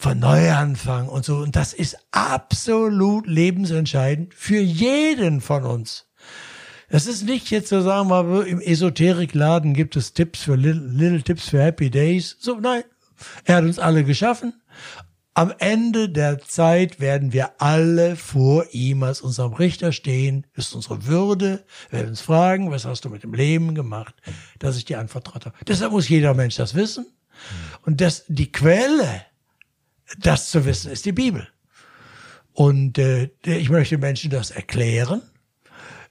von 0.04 0.18
Neuanfang 0.18 1.08
und 1.08 1.24
so. 1.24 1.38
Und 1.38 1.56
das 1.56 1.72
ist 1.72 1.96
absolut 2.10 3.26
lebensentscheidend 3.26 4.34
für 4.34 4.60
jeden 4.60 5.40
von 5.40 5.64
uns. 5.64 6.10
Das 6.90 7.06
ist 7.06 7.22
nicht 7.22 7.50
jetzt 7.50 7.70
so 7.70 7.80
sagen 7.80 8.10
wir 8.10 8.22
mal, 8.22 8.46
im 8.46 8.60
Esoterikladen 8.60 9.72
gibt 9.72 9.96
es 9.96 10.12
Tipps 10.12 10.42
für 10.42 10.56
Little, 10.56 10.88
Little 10.88 11.22
Tipps 11.22 11.48
für 11.48 11.62
Happy 11.62 11.88
Days. 11.88 12.36
So, 12.38 12.56
nein. 12.60 12.82
Er 13.44 13.56
hat 13.56 13.64
uns 13.64 13.78
alle 13.78 14.04
geschaffen. 14.04 14.52
Am 15.32 15.54
Ende 15.56 16.10
der 16.10 16.38
Zeit 16.38 17.00
werden 17.00 17.32
wir 17.32 17.62
alle 17.62 18.16
vor 18.16 18.66
ihm 18.72 19.04
als 19.04 19.22
unserem 19.22 19.54
Richter 19.54 19.90
stehen. 19.92 20.46
Ist 20.52 20.74
unsere 20.74 21.06
Würde. 21.06 21.64
Wir 21.88 22.00
werden 22.00 22.10
uns 22.10 22.20
fragen, 22.20 22.70
was 22.70 22.84
hast 22.84 23.06
du 23.06 23.08
mit 23.08 23.22
dem 23.22 23.32
Leben 23.32 23.74
gemacht, 23.74 24.14
dass 24.58 24.76
ich 24.76 24.84
dir 24.84 24.98
anvertraut 24.98 25.46
habe. 25.46 25.56
Deshalb 25.66 25.92
muss 25.92 26.10
jeder 26.10 26.34
Mensch 26.34 26.56
das 26.56 26.74
wissen. 26.74 27.06
Und 27.86 28.02
das, 28.02 28.24
die 28.28 28.52
Quelle, 28.52 29.22
das 30.18 30.50
zu 30.50 30.64
wissen, 30.64 30.90
ist 30.90 31.04
die 31.04 31.12
Bibel. 31.12 31.48
Und 32.52 32.98
äh, 32.98 33.30
ich 33.44 33.70
möchte 33.70 33.98
Menschen 33.98 34.30
das 34.30 34.50
erklären, 34.50 35.22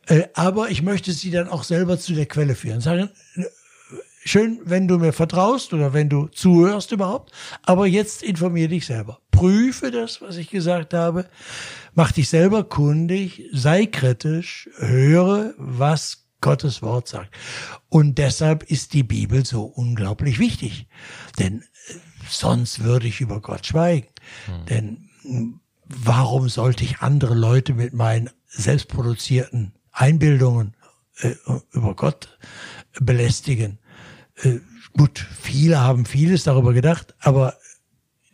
äh, 0.07 0.23
aber 0.33 0.69
ich 0.69 0.81
möchte 0.81 1.13
sie 1.13 1.31
dann 1.31 1.47
auch 1.47 1.63
selber 1.63 1.97
zu 1.97 2.13
der 2.13 2.25
Quelle 2.25 2.55
führen. 2.55 2.81
Sagen, 2.81 3.09
äh, 3.35 3.43
schön, 4.25 4.59
wenn 4.65 4.87
du 4.87 4.97
mir 4.97 5.13
vertraust 5.13 5.73
oder 5.73 5.93
wenn 5.93 6.09
du 6.09 6.27
zuhörst 6.27 6.91
überhaupt, 6.91 7.31
aber 7.61 7.87
jetzt 7.87 8.23
informier 8.23 8.67
dich 8.67 8.85
selber. 8.85 9.19
Prüfe 9.31 9.91
das, 9.91 10.21
was 10.21 10.35
ich 10.35 10.49
gesagt 10.49 10.93
habe, 10.93 11.25
mach 11.93 12.11
dich 12.11 12.29
selber 12.29 12.65
kundig, 12.65 13.49
sei 13.53 13.85
kritisch, 13.85 14.69
höre, 14.77 15.53
was 15.57 16.22
Gottes 16.43 16.83
Wort 16.83 17.07
sagt. 17.07 17.33
Und 17.89 18.19
deshalb 18.19 18.63
ist 18.63 18.93
die 18.93 19.01
Bibel 19.01 19.45
so 19.45 19.63
unglaublich 19.63 20.37
wichtig. 20.37 20.87
Denn 21.39 21.61
äh, 21.61 21.93
sonst 22.29 22.83
würde 22.83 23.07
ich 23.07 23.21
über 23.21 23.41
Gott 23.41 23.65
schweigen. 23.65 24.09
Hm. 24.45 24.65
Denn 24.67 25.09
hm, 25.21 25.59
warum 25.85 26.49
sollte 26.49 26.83
ich 26.83 26.99
andere 26.99 27.33
Leute 27.33 27.73
mit 27.73 27.93
meinen 27.93 28.29
selbstproduzierten 28.47 29.73
Einbildungen 29.91 30.75
äh, 31.21 31.33
über 31.71 31.95
Gott 31.95 32.37
belästigen? 32.99 33.79
Äh, 34.35 34.59
gut, 34.95 35.25
viele 35.39 35.79
haben 35.79 36.05
vieles 36.05 36.43
darüber 36.43 36.73
gedacht, 36.73 37.15
aber 37.19 37.57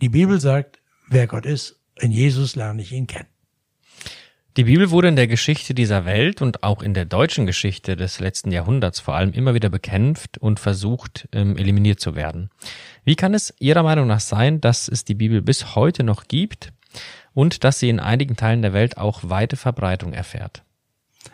die 0.02 0.10
Bibel 0.10 0.42
sagt, 0.42 0.80
wer 1.08 1.28
Gott 1.28 1.46
ist, 1.46 1.80
in 2.00 2.12
Jesus 2.12 2.56
lerne 2.56 2.82
ich 2.82 2.92
ihn 2.92 3.08
kennen. 3.08 3.30
Die 4.58 4.64
Bibel 4.64 4.90
wurde 4.90 5.10
in 5.10 5.16
der 5.16 5.28
Geschichte 5.28 5.76
dieser 5.76 6.06
Welt 6.06 6.42
und 6.42 6.64
auch 6.64 6.82
in 6.82 6.96
der 6.96 7.06
deutschen 7.06 7.46
Geschichte 7.46 7.96
des 7.96 8.20
letzten 8.20 8.52
Jahrhunderts 8.52 9.00
vor 9.00 9.14
allem 9.16 9.32
immer 9.32 9.54
wieder 9.54 9.70
bekämpft 9.70 10.40
und 10.40 10.60
versucht, 10.60 11.30
ähm, 11.32 11.56
eliminiert 11.56 12.00
zu 12.00 12.16
werden. 12.16 12.50
Wie 13.04 13.16
kann 13.16 13.36
es 13.36 13.54
Ihrer 13.60 13.84
Meinung 13.84 14.08
nach 14.08 14.20
sein, 14.20 14.60
dass 14.60 14.88
es 14.88 15.06
die 15.06 15.14
Bibel 15.14 15.44
bis 15.44 15.76
heute 15.76 16.04
noch 16.04 16.28
gibt 16.28 16.74
und 17.34 17.64
dass 17.64 17.80
sie 17.80 17.90
in 17.90 18.00
einigen 18.00 18.36
Teilen 18.36 18.64
der 18.64 18.74
Welt 18.74 18.98
auch 18.98 19.22
weite 19.24 19.56
Verbreitung 19.56 20.14
erfährt? 20.14 20.64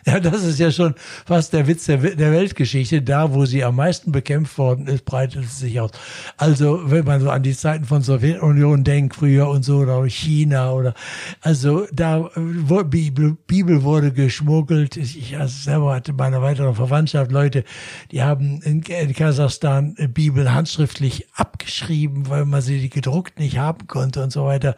Ja, 0.15 0.19
das 0.19 0.43
ist 0.43 0.59
ja 0.59 0.71
schon 0.71 0.93
fast 1.25 1.51
der 1.53 1.65
Witz 1.65 1.85
der, 1.85 1.97
der 1.97 2.31
Weltgeschichte. 2.31 3.01
Da, 3.01 3.33
wo 3.33 3.45
sie 3.45 3.63
am 3.63 3.75
meisten 3.75 4.12
bekämpft 4.12 4.57
worden 4.59 4.88
ist, 4.88 5.03
breitet 5.03 5.45
es 5.45 5.59
sich 5.59 5.79
aus. 5.79 5.91
Also, 6.38 6.91
wenn 6.91 7.05
man 7.05 7.21
so 7.21 7.31
an 7.31 7.41
die 7.41 7.55
Zeiten 7.55 7.85
von 7.85 8.03
Sowjetunion 8.03 8.83
denkt, 8.83 9.15
früher 9.15 9.50
und 9.50 9.63
so, 9.63 9.77
oder 9.77 10.05
China 10.05 10.74
oder, 10.74 10.93
also, 11.41 11.88
da, 11.91 12.29
wo 12.35 12.83
Bibel, 12.83 13.35
Bibel 13.47 13.81
wurde 13.81 14.12
geschmuggelt. 14.12 14.95
Ich 14.95 15.35
also 15.38 15.63
selber 15.63 15.95
hatte 15.95 16.13
meine 16.13 16.41
weitere 16.41 16.74
Verwandtschaft 16.74 17.31
Leute, 17.31 17.63
die 18.12 18.21
haben 18.21 18.62
in, 18.62 18.83
in 18.83 19.13
Kasachstan 19.13 19.95
Bibel 20.13 20.53
handschriftlich 20.53 21.25
abgeschrieben, 21.33 22.29
weil 22.29 22.45
man 22.45 22.62
sie 22.62 22.89
gedruckt 22.89 23.39
nicht 23.39 23.57
haben 23.57 23.88
konnte 23.88 24.21
und 24.21 24.31
so 24.31 24.45
weiter 24.45 24.75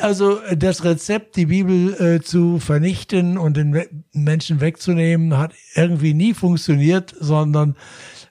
Also 0.00 0.40
das 0.56 0.84
Rezept, 0.84 1.36
die 1.36 1.46
Bibel 1.46 1.94
äh, 2.00 2.20
zu 2.22 2.58
vernichten 2.58 3.36
und 3.36 3.56
den 3.56 3.78
Menschen 4.12 4.60
wegzunehmen, 4.60 5.36
hat 5.36 5.52
irgendwie 5.74 6.14
nie 6.14 6.32
funktioniert, 6.32 7.14
sondern 7.18 7.76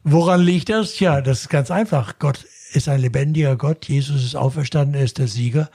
woran 0.03 0.41
liegt 0.41 0.69
das? 0.69 0.99
Ja, 0.99 1.21
das 1.21 1.41
ist 1.41 1.49
ganz 1.49 1.69
einfach. 1.69 2.17
Gott 2.17 2.45
ist 2.73 2.89
ein 2.89 3.01
lebendiger 3.01 3.55
Gott, 3.57 3.87
Jesus 3.87 4.23
ist 4.23 4.35
auferstanden, 4.35 4.95
er 4.95 5.03
ist 5.03 5.17
der 5.17 5.27
Sieger. 5.27 5.69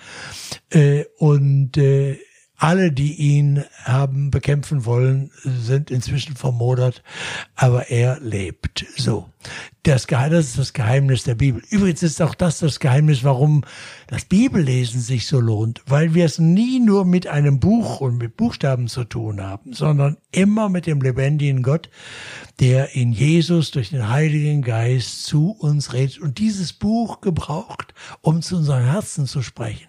Äh, 0.70 1.04
und 1.18 1.76
äh, 1.76 2.18
alle, 2.58 2.90
die 2.90 3.14
ihn 3.14 3.64
haben 3.84 4.30
bekämpfen 4.30 4.84
wollen, 4.84 5.30
sind 5.42 5.90
inzwischen 5.90 6.36
vermodert, 6.36 7.02
aber 7.54 7.90
er 7.90 8.18
lebt. 8.20 8.86
So. 8.96 9.28
Das, 9.82 10.06
das 10.06 10.32
ist 10.32 10.58
das 10.58 10.72
Geheimnis 10.72 11.22
der 11.22 11.36
Bibel. 11.36 11.62
Übrigens 11.70 12.02
ist 12.02 12.20
auch 12.20 12.34
das 12.34 12.58
das 12.58 12.80
Geheimnis, 12.80 13.22
warum 13.22 13.62
das 14.08 14.24
Bibellesen 14.24 15.00
sich 15.00 15.28
so 15.28 15.38
lohnt, 15.38 15.82
weil 15.86 16.14
wir 16.14 16.24
es 16.24 16.40
nie 16.40 16.80
nur 16.80 17.04
mit 17.04 17.28
einem 17.28 17.60
Buch 17.60 18.00
und 18.00 18.18
mit 18.18 18.36
Buchstaben 18.36 18.88
zu 18.88 19.04
tun 19.04 19.40
haben, 19.40 19.74
sondern 19.74 20.16
immer 20.32 20.68
mit 20.68 20.86
dem 20.86 21.00
lebendigen 21.00 21.62
Gott, 21.62 21.88
der 22.58 22.96
in 22.96 23.12
Jesus 23.12 23.70
durch 23.70 23.90
den 23.90 24.08
Heiligen 24.08 24.62
Geist 24.62 25.24
zu 25.24 25.52
uns 25.52 25.92
redet 25.92 26.18
und 26.18 26.38
dieses 26.38 26.72
Buch 26.72 27.20
gebraucht, 27.20 27.94
um 28.22 28.42
zu 28.42 28.56
unseren 28.56 28.84
Herzen 28.84 29.26
zu 29.26 29.42
sprechen. 29.42 29.88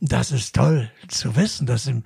Das 0.00 0.32
ist 0.32 0.54
toll 0.54 0.90
zu 1.08 1.36
wissen, 1.36 1.66
dass 1.66 1.86
im, 1.86 2.04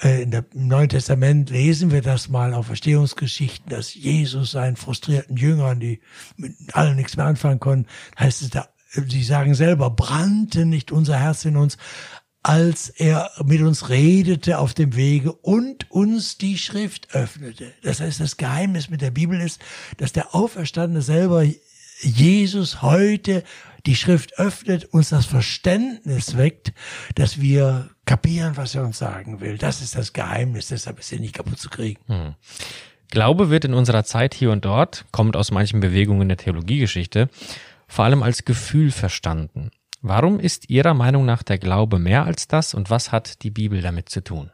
äh, 0.00 0.26
der, 0.26 0.44
im 0.54 0.68
Neuen 0.68 0.88
Testament 0.88 1.50
lesen 1.50 1.90
wir 1.90 2.02
das 2.02 2.28
mal 2.28 2.54
auf 2.54 2.66
Verstehungsgeschichten, 2.66 3.70
dass 3.70 3.94
Jesus 3.94 4.52
seinen 4.52 4.76
frustrierten 4.76 5.36
Jüngern, 5.36 5.80
die 5.80 6.00
mit 6.36 6.54
allen 6.72 6.96
nichts 6.96 7.16
mehr 7.16 7.26
anfangen 7.26 7.60
konnten, 7.60 7.88
heißt 8.18 8.42
es 8.42 8.50
da, 8.50 8.68
sie 8.92 9.22
sagen 9.22 9.54
selber, 9.54 9.90
brannte 9.90 10.66
nicht 10.66 10.92
unser 10.92 11.18
Herz 11.18 11.44
in 11.44 11.56
uns, 11.56 11.78
als 12.42 12.88
er 12.88 13.30
mit 13.44 13.60
uns 13.62 13.88
redete 13.88 14.58
auf 14.58 14.74
dem 14.74 14.96
Wege 14.96 15.32
und 15.32 15.90
uns 15.90 16.38
die 16.38 16.58
Schrift 16.58 17.14
öffnete. 17.14 17.72
Das 17.82 18.00
heißt, 18.00 18.20
das 18.20 18.36
Geheimnis 18.36 18.90
mit 18.90 19.00
der 19.00 19.12
Bibel 19.12 19.40
ist, 19.40 19.60
dass 19.98 20.12
der 20.12 20.34
Auferstandene 20.34 21.02
selber 21.02 21.44
Jesus 22.00 22.82
heute 22.82 23.44
die 23.86 23.96
Schrift 23.96 24.38
öffnet, 24.38 24.84
uns 24.86 25.10
das 25.10 25.26
Verständnis 25.26 26.36
weckt, 26.36 26.72
dass 27.14 27.40
wir 27.40 27.90
kapieren, 28.04 28.56
was 28.56 28.74
er 28.74 28.84
uns 28.84 28.98
sagen 28.98 29.40
will. 29.40 29.58
Das 29.58 29.82
ist 29.82 29.96
das 29.96 30.12
Geheimnis, 30.12 30.68
deshalb 30.68 30.98
ist 30.98 31.12
er 31.12 31.20
nicht 31.20 31.34
kaputt 31.34 31.58
zu 31.58 31.68
kriegen. 31.68 32.00
Hm. 32.06 32.34
Glaube 33.10 33.50
wird 33.50 33.64
in 33.64 33.74
unserer 33.74 34.04
Zeit 34.04 34.34
hier 34.34 34.50
und 34.50 34.64
dort, 34.64 35.04
kommt 35.12 35.36
aus 35.36 35.50
manchen 35.50 35.80
Bewegungen 35.80 36.28
der 36.28 36.38
Theologiegeschichte, 36.38 37.28
vor 37.86 38.06
allem 38.06 38.22
als 38.22 38.44
Gefühl 38.44 38.90
verstanden. 38.90 39.70
Warum 40.00 40.40
ist 40.40 40.70
Ihrer 40.70 40.94
Meinung 40.94 41.24
nach 41.24 41.42
der 41.42 41.58
Glaube 41.58 41.98
mehr 41.98 42.24
als 42.24 42.48
das 42.48 42.74
und 42.74 42.90
was 42.90 43.12
hat 43.12 43.42
die 43.42 43.50
Bibel 43.50 43.82
damit 43.82 44.08
zu 44.08 44.22
tun? 44.22 44.50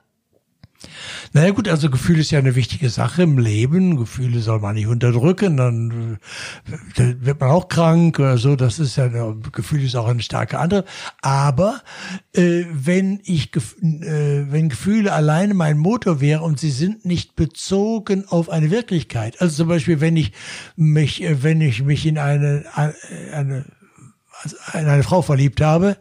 Naja 1.33 1.51
gut, 1.51 1.69
also 1.69 1.91
Gefühl 1.91 2.21
ist 2.21 2.31
ja 2.31 2.39
eine 2.39 2.55
wichtige 2.55 2.89
Sache 2.89 3.23
im 3.25 3.39
Leben. 3.39 3.97
Gefühle 3.97 4.41
soll 4.41 4.61
man 4.61 4.77
nicht 4.77 4.87
unterdrücken, 4.87 5.57
dann 5.57 6.19
äh, 6.97 7.15
wird 7.21 7.41
man 7.41 7.51
auch 7.51 7.69
krank 7.69 8.19
oder 8.19 8.39
so. 8.39 8.55
Das 8.55 8.79
ist 8.79 8.97
ja, 8.97 9.09
Gefühl 9.53 9.85
ist 9.85 9.97
auch 9.97 10.07
eine 10.07 10.23
starke 10.23 10.59
andere. 10.59 10.85
Aber 11.21 11.83
äh, 12.33 12.65
wenn 12.73 13.21
ich, 13.25 13.55
äh, 13.55 13.61
wenn 14.51 14.69
Gefühle 14.69 15.13
alleine 15.13 15.55
mein 15.55 15.79
Motor 15.79 16.21
wäre 16.21 16.43
und 16.43 16.61
sie 16.61 16.71
sind 16.71 17.05
nicht 17.05 17.35
bezogen 17.35 18.27
auf 18.29 18.49
eine 18.49 18.71
Wirklichkeit. 18.71 19.41
Also 19.41 19.57
zum 19.57 19.69
Beispiel, 19.69 20.01
wenn 20.01 20.17
ich 20.17 20.33
mich, 20.77 21.23
äh, 21.23 21.43
wenn 21.43 21.61
ich 21.61 21.83
mich 21.83 22.07
in 22.07 22.19
eine, 22.19 22.65
eine, 22.75 23.65
in 24.73 24.87
eine 24.87 25.03
Frau 25.03 25.23
verliebt 25.23 25.61
habe, 25.61 25.97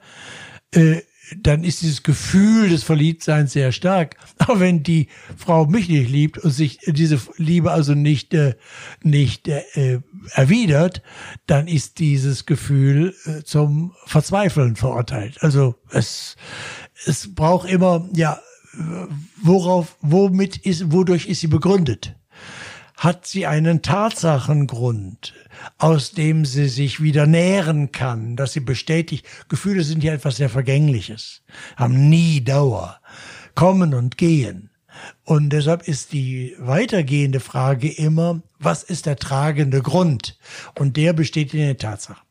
äh, 0.71 1.01
dann 1.35 1.63
ist 1.63 1.81
dieses 1.81 2.03
Gefühl 2.03 2.69
des 2.69 2.83
Verliebtseins 2.83 3.53
sehr 3.53 3.71
stark. 3.71 4.15
Aber 4.37 4.59
wenn 4.59 4.83
die 4.83 5.07
Frau 5.35 5.65
mich 5.65 5.89
nicht 5.89 6.09
liebt 6.09 6.37
und 6.37 6.51
sich 6.51 6.79
diese 6.87 7.19
Liebe 7.37 7.71
also 7.71 7.93
nicht, 7.93 8.33
äh, 8.33 8.55
nicht 9.03 9.47
äh, 9.47 9.99
erwidert, 10.31 11.01
dann 11.45 11.67
ist 11.67 11.99
dieses 11.99 12.45
Gefühl 12.45 13.15
äh, 13.25 13.43
zum 13.43 13.93
Verzweifeln 14.05 14.75
verurteilt. 14.75 15.37
Also 15.41 15.75
es, 15.91 16.35
es 17.05 17.33
braucht 17.33 17.69
immer, 17.69 18.07
ja, 18.13 18.39
worauf, 19.41 19.97
womit 20.01 20.57
ist, 20.57 20.91
wodurch 20.91 21.27
ist 21.27 21.41
sie 21.41 21.47
begründet? 21.47 22.16
Hat 22.97 23.27
sie 23.27 23.45
einen 23.45 23.83
Tatsachengrund, 23.83 25.33
aus 25.77 26.11
dem 26.11 26.45
sie 26.45 26.67
sich 26.67 27.01
wieder 27.01 27.27
nähren 27.27 27.91
kann, 27.91 28.35
dass 28.35 28.53
sie 28.53 28.59
bestätigt, 28.59 29.25
Gefühle 29.47 29.83
sind 29.83 30.03
ja 30.03 30.13
etwas 30.13 30.37
sehr 30.37 30.49
Vergängliches, 30.49 31.43
haben 31.75 32.09
nie 32.09 32.43
Dauer, 32.43 32.99
kommen 33.53 33.93
und 33.93 34.17
gehen. 34.17 34.71
Und 35.23 35.49
deshalb 35.49 35.87
ist 35.87 36.11
die 36.13 36.55
weitergehende 36.57 37.39
Frage 37.39 37.87
immer, 37.87 38.41
was 38.57 38.81
ist 38.81 39.05
der 39.05 39.17
tragende 39.17 39.81
Grund? 39.83 40.39
Und 40.79 40.97
der 40.97 41.13
besteht 41.13 41.53
in 41.53 41.59
der 41.59 41.77
Tatsache. 41.77 42.21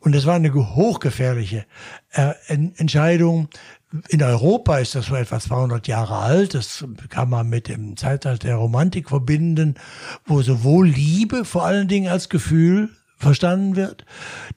Und 0.00 0.14
es 0.14 0.24
war 0.24 0.36
eine 0.36 0.54
hochgefährliche 0.54 1.66
äh, 2.12 2.32
Entscheidung, 2.46 3.48
in 4.08 4.22
Europa 4.22 4.78
ist 4.78 4.94
das 4.94 5.06
so 5.06 5.14
etwa 5.14 5.40
200 5.40 5.86
Jahre 5.88 6.16
alt. 6.16 6.54
Das 6.54 6.84
kann 7.08 7.30
man 7.30 7.48
mit 7.48 7.68
dem 7.68 7.96
Zeitalter 7.96 8.46
der 8.46 8.56
Romantik 8.56 9.08
verbinden, 9.08 9.74
wo 10.24 10.42
sowohl 10.42 10.88
Liebe 10.88 11.44
vor 11.44 11.64
allen 11.64 11.88
Dingen 11.88 12.08
als 12.08 12.28
Gefühl 12.28 12.90
verstanden 13.18 13.76
wird. 13.76 14.04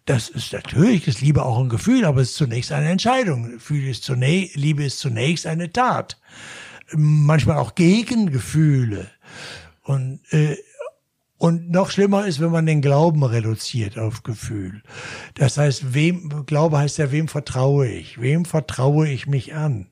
Das 0.05 0.29
ist 0.29 0.53
natürlich, 0.53 1.08
ist 1.08 1.22
Liebe 1.22 1.43
auch 1.43 1.60
ein 1.60 1.69
Gefühl, 1.69 2.05
aber 2.05 2.22
es 2.22 2.31
ist 2.31 2.38
zunächst 2.38 2.72
eine 2.72 2.89
Entscheidung. 2.89 3.60
Liebe 3.69 4.84
ist 4.84 5.00
zunächst 5.00 5.46
eine 5.46 5.72
Tat. 5.72 6.19
Manchmal 6.93 7.58
auch 7.58 7.75
Gegengefühle. 7.75 9.08
Und 9.84 10.19
äh, 10.31 10.58
und 11.39 11.72
noch 11.72 11.89
schlimmer 11.89 12.27
ist, 12.27 12.41
wenn 12.41 12.51
man 12.51 12.65
den 12.65 12.81
Glauben 12.81 13.24
reduziert 13.24 13.98
auf 13.98 14.24
Gefühl. 14.24 14.84
Das 15.36 15.58
heißt, 15.58 15.93
wem, 15.93 16.46
Glaube 16.46 16.77
heißt 16.77 16.98
ja, 16.98 17.13
wem 17.13 17.29
vertraue 17.29 17.88
ich? 17.88 18.19
Wem 18.19 18.43
vertraue 18.43 19.08
ich 19.08 19.25
mich 19.25 19.55
an? 19.55 19.88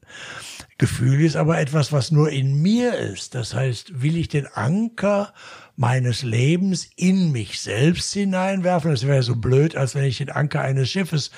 Gefühl 0.78 1.22
ist 1.22 1.38
aber 1.38 1.58
etwas, 1.58 1.94
was 1.94 2.12
nur 2.12 2.30
in 2.30 2.62
mir 2.62 2.96
ist. 2.96 3.34
Das 3.34 3.56
heißt, 3.56 4.02
will 4.02 4.18
ich 4.18 4.28
den 4.28 4.46
Anker 4.46 5.34
meines 5.78 6.22
Lebens 6.22 6.90
in 6.98 7.32
mich 7.32 7.62
selbst 7.62 8.14
hineinwerfen? 8.14 8.92
Das 8.92 9.08
wäre 9.08 9.24
so 9.24 9.38
blöd, 9.38 9.78
als 9.78 9.96
wenn 9.96 10.04
ich 10.04 10.18
den 10.18 10.30
Anker 10.30 10.62
eines 10.62 10.90
Schiffes 10.90 11.32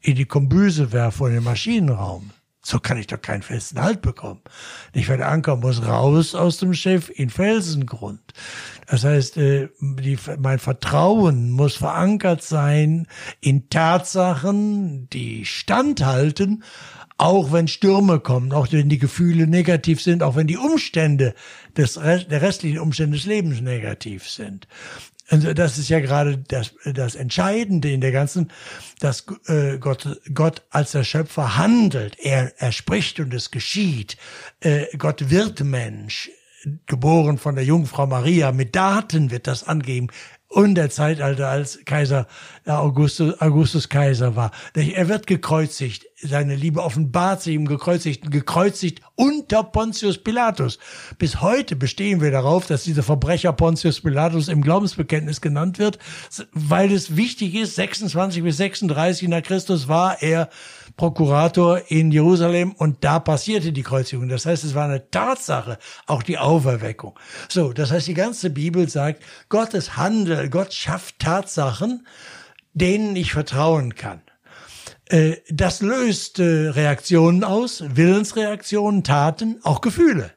in 0.00 0.14
die 0.14 0.26
Kombüse 0.26 0.92
werfe 0.92 1.24
oder 1.24 1.32
in 1.32 1.38
den 1.40 1.44
Maschinenraum. 1.44 2.30
So 2.68 2.80
kann 2.80 2.98
ich 2.98 3.06
doch 3.06 3.22
keinen 3.22 3.42
festen 3.42 3.80
Halt 3.80 4.02
bekommen. 4.02 4.40
Weil 4.92 5.18
der 5.18 5.28
Anker 5.28 5.54
muss 5.54 5.86
raus 5.86 6.34
aus 6.34 6.58
dem 6.58 6.74
Schiff 6.74 7.12
in 7.14 7.30
Felsengrund. 7.30 8.20
Das 8.88 9.04
heißt, 9.04 9.36
äh, 9.36 9.68
die, 9.78 10.18
mein 10.40 10.58
Vertrauen 10.58 11.52
muss 11.52 11.76
verankert 11.76 12.42
sein 12.42 13.06
in 13.40 13.70
Tatsachen, 13.70 15.08
die 15.10 15.44
standhalten, 15.44 16.64
auch 17.18 17.52
wenn 17.52 17.68
Stürme 17.68 18.18
kommen, 18.18 18.52
auch 18.52 18.72
wenn 18.72 18.88
die 18.88 18.98
Gefühle 18.98 19.46
negativ 19.46 20.02
sind, 20.02 20.24
auch 20.24 20.34
wenn 20.34 20.48
die 20.48 20.58
Umstände 20.58 21.34
des, 21.76 21.94
der 21.94 22.42
restlichen 22.42 22.80
Umstände 22.80 23.16
des 23.16 23.26
Lebens 23.26 23.60
negativ 23.60 24.28
sind. 24.28 24.66
Also 25.28 25.52
das 25.54 25.76
ist 25.78 25.88
ja 25.88 26.00
gerade 26.00 26.38
das, 26.38 26.72
das 26.84 27.16
Entscheidende 27.16 27.90
in 27.90 28.00
der 28.00 28.12
ganzen, 28.12 28.52
dass 29.00 29.26
äh, 29.46 29.78
Gott, 29.78 30.20
Gott 30.32 30.62
als 30.70 30.92
der 30.92 31.04
Schöpfer 31.04 31.56
handelt. 31.56 32.16
Er, 32.20 32.52
er 32.58 32.72
spricht 32.72 33.18
und 33.18 33.34
es 33.34 33.50
geschieht. 33.50 34.16
Äh, 34.60 34.86
Gott 34.96 35.30
wird 35.30 35.64
Mensch, 35.64 36.30
geboren 36.86 37.38
von 37.38 37.54
der 37.54 37.64
Jungfrau 37.64 38.06
Maria. 38.06 38.52
Mit 38.52 38.76
Daten 38.76 39.30
wird 39.30 39.46
das 39.46 39.64
angeben 39.64 40.08
und 40.48 40.74
der 40.76 40.90
Zeitalter, 40.90 41.48
als 41.48 41.80
Kaiser 41.84 42.26
Augustus, 42.64 43.40
Augustus 43.40 43.88
Kaiser 43.88 44.36
war. 44.36 44.52
Er 44.74 45.08
wird 45.08 45.26
gekreuzigt. 45.26 46.06
Seine 46.16 46.54
Liebe 46.54 46.82
offenbart 46.82 47.42
sich 47.42 47.54
im 47.54 47.66
Gekreuzigten, 47.66 48.30
gekreuzigt 48.30 49.02
unter 49.16 49.64
Pontius 49.64 50.18
Pilatus. 50.18 50.78
Bis 51.18 51.40
heute 51.42 51.76
bestehen 51.76 52.20
wir 52.20 52.30
darauf, 52.30 52.66
dass 52.66 52.84
dieser 52.84 53.02
Verbrecher 53.02 53.52
Pontius 53.52 54.00
Pilatus 54.00 54.48
im 54.48 54.62
Glaubensbekenntnis 54.62 55.40
genannt 55.40 55.78
wird, 55.78 55.98
weil 56.52 56.92
es 56.92 57.16
wichtig 57.16 57.54
ist, 57.54 57.74
26 57.74 58.42
bis 58.42 58.56
36 58.56 59.28
nach 59.28 59.42
Christus 59.42 59.88
war 59.88 60.22
er 60.22 60.48
Prokurator 60.96 61.82
in 61.88 62.10
Jerusalem 62.10 62.72
und 62.72 63.04
da 63.04 63.18
passierte 63.18 63.72
die 63.72 63.82
Kreuzigung. 63.82 64.28
Das 64.28 64.46
heißt, 64.46 64.64
es 64.64 64.74
war 64.74 64.86
eine 64.86 65.10
Tatsache, 65.10 65.78
auch 66.06 66.22
die 66.22 66.38
Auferweckung. 66.38 67.18
So, 67.48 67.72
das 67.72 67.90
heißt, 67.90 68.06
die 68.06 68.14
ganze 68.14 68.50
Bibel 68.50 68.88
sagt, 68.88 69.22
Gottes 69.48 69.96
Handel, 69.96 70.48
Gott 70.48 70.72
schafft 70.72 71.18
Tatsachen, 71.18 72.06
denen 72.72 73.14
ich 73.16 73.32
vertrauen 73.32 73.94
kann. 73.94 74.22
Äh, 75.06 75.36
das 75.50 75.82
löst 75.82 76.40
Reaktionen 76.40 77.44
aus, 77.44 77.84
Willensreaktionen, 77.86 79.04
Taten, 79.04 79.60
auch 79.62 79.80
Gefühle. 79.80 80.35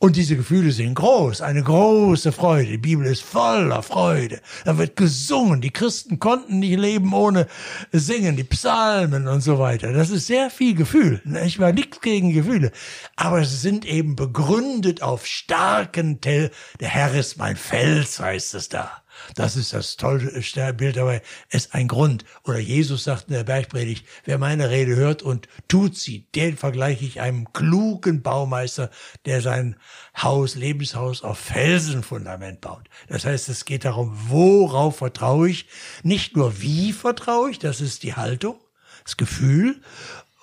Und 0.00 0.14
diese 0.14 0.36
Gefühle 0.36 0.70
sind 0.70 0.94
groß, 0.94 1.40
eine 1.40 1.60
große 1.60 2.30
Freude. 2.30 2.70
Die 2.70 2.78
Bibel 2.78 3.04
ist 3.04 3.22
voller 3.22 3.82
Freude. 3.82 4.40
Da 4.64 4.78
wird 4.78 4.94
gesungen. 4.94 5.60
Die 5.60 5.72
Christen 5.72 6.20
konnten 6.20 6.60
nicht 6.60 6.78
leben 6.78 7.12
ohne 7.12 7.48
Singen, 7.90 8.36
die 8.36 8.44
Psalmen 8.44 9.26
und 9.26 9.40
so 9.40 9.58
weiter. 9.58 9.92
Das 9.92 10.10
ist 10.10 10.28
sehr 10.28 10.50
viel 10.50 10.76
Gefühl. 10.76 11.20
Ich 11.44 11.58
war 11.58 11.72
nichts 11.72 12.00
gegen 12.00 12.32
Gefühle. 12.32 12.70
Aber 13.16 13.44
sie 13.44 13.56
sind 13.56 13.84
eben 13.86 14.14
begründet 14.14 15.02
auf 15.02 15.26
starken 15.26 16.20
Tell. 16.20 16.52
Der 16.78 16.90
Herr 16.90 17.12
ist 17.14 17.36
mein 17.36 17.56
Fels, 17.56 18.20
heißt 18.20 18.54
es 18.54 18.68
da. 18.68 19.02
Das 19.34 19.56
ist 19.56 19.72
das 19.72 19.96
tolle 19.96 20.30
Bild, 20.74 20.98
aber 20.98 21.20
es 21.50 21.66
ist 21.66 21.74
ein 21.74 21.88
Grund. 21.88 22.24
Oder 22.44 22.58
Jesus 22.58 23.04
sagt 23.04 23.28
in 23.28 23.34
der 23.34 23.44
Bergpredigt, 23.44 24.06
wer 24.24 24.38
meine 24.38 24.70
Rede 24.70 24.96
hört 24.96 25.22
und 25.22 25.48
tut 25.68 25.96
sie, 25.96 26.28
den 26.34 26.56
vergleiche 26.56 27.04
ich 27.04 27.20
einem 27.20 27.52
klugen 27.52 28.22
Baumeister, 28.22 28.90
der 29.24 29.40
sein 29.40 29.76
Haus, 30.16 30.54
Lebenshaus 30.54 31.22
auf 31.22 31.38
Felsenfundament 31.38 32.60
baut. 32.60 32.88
Das 33.08 33.24
heißt, 33.24 33.48
es 33.48 33.64
geht 33.64 33.84
darum, 33.84 34.16
worauf 34.28 34.98
vertraue 34.98 35.50
ich? 35.50 35.66
Nicht 36.02 36.36
nur 36.36 36.60
wie 36.60 36.92
vertraue 36.92 37.50
ich, 37.50 37.58
das 37.58 37.80
ist 37.80 38.02
die 38.02 38.14
Haltung, 38.14 38.56
das 39.04 39.16
Gefühl 39.16 39.80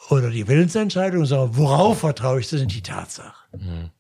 oder 0.10 0.30
die 0.30 0.48
Willensentscheidung, 0.48 1.26
sondern 1.26 1.58
worauf 1.58 2.00
vertraue 2.00 2.40
ich, 2.40 2.50
das 2.50 2.60
sind 2.60 2.74
die 2.74 2.84
Tatsachen. 2.84 3.34
Mhm. 3.60 3.92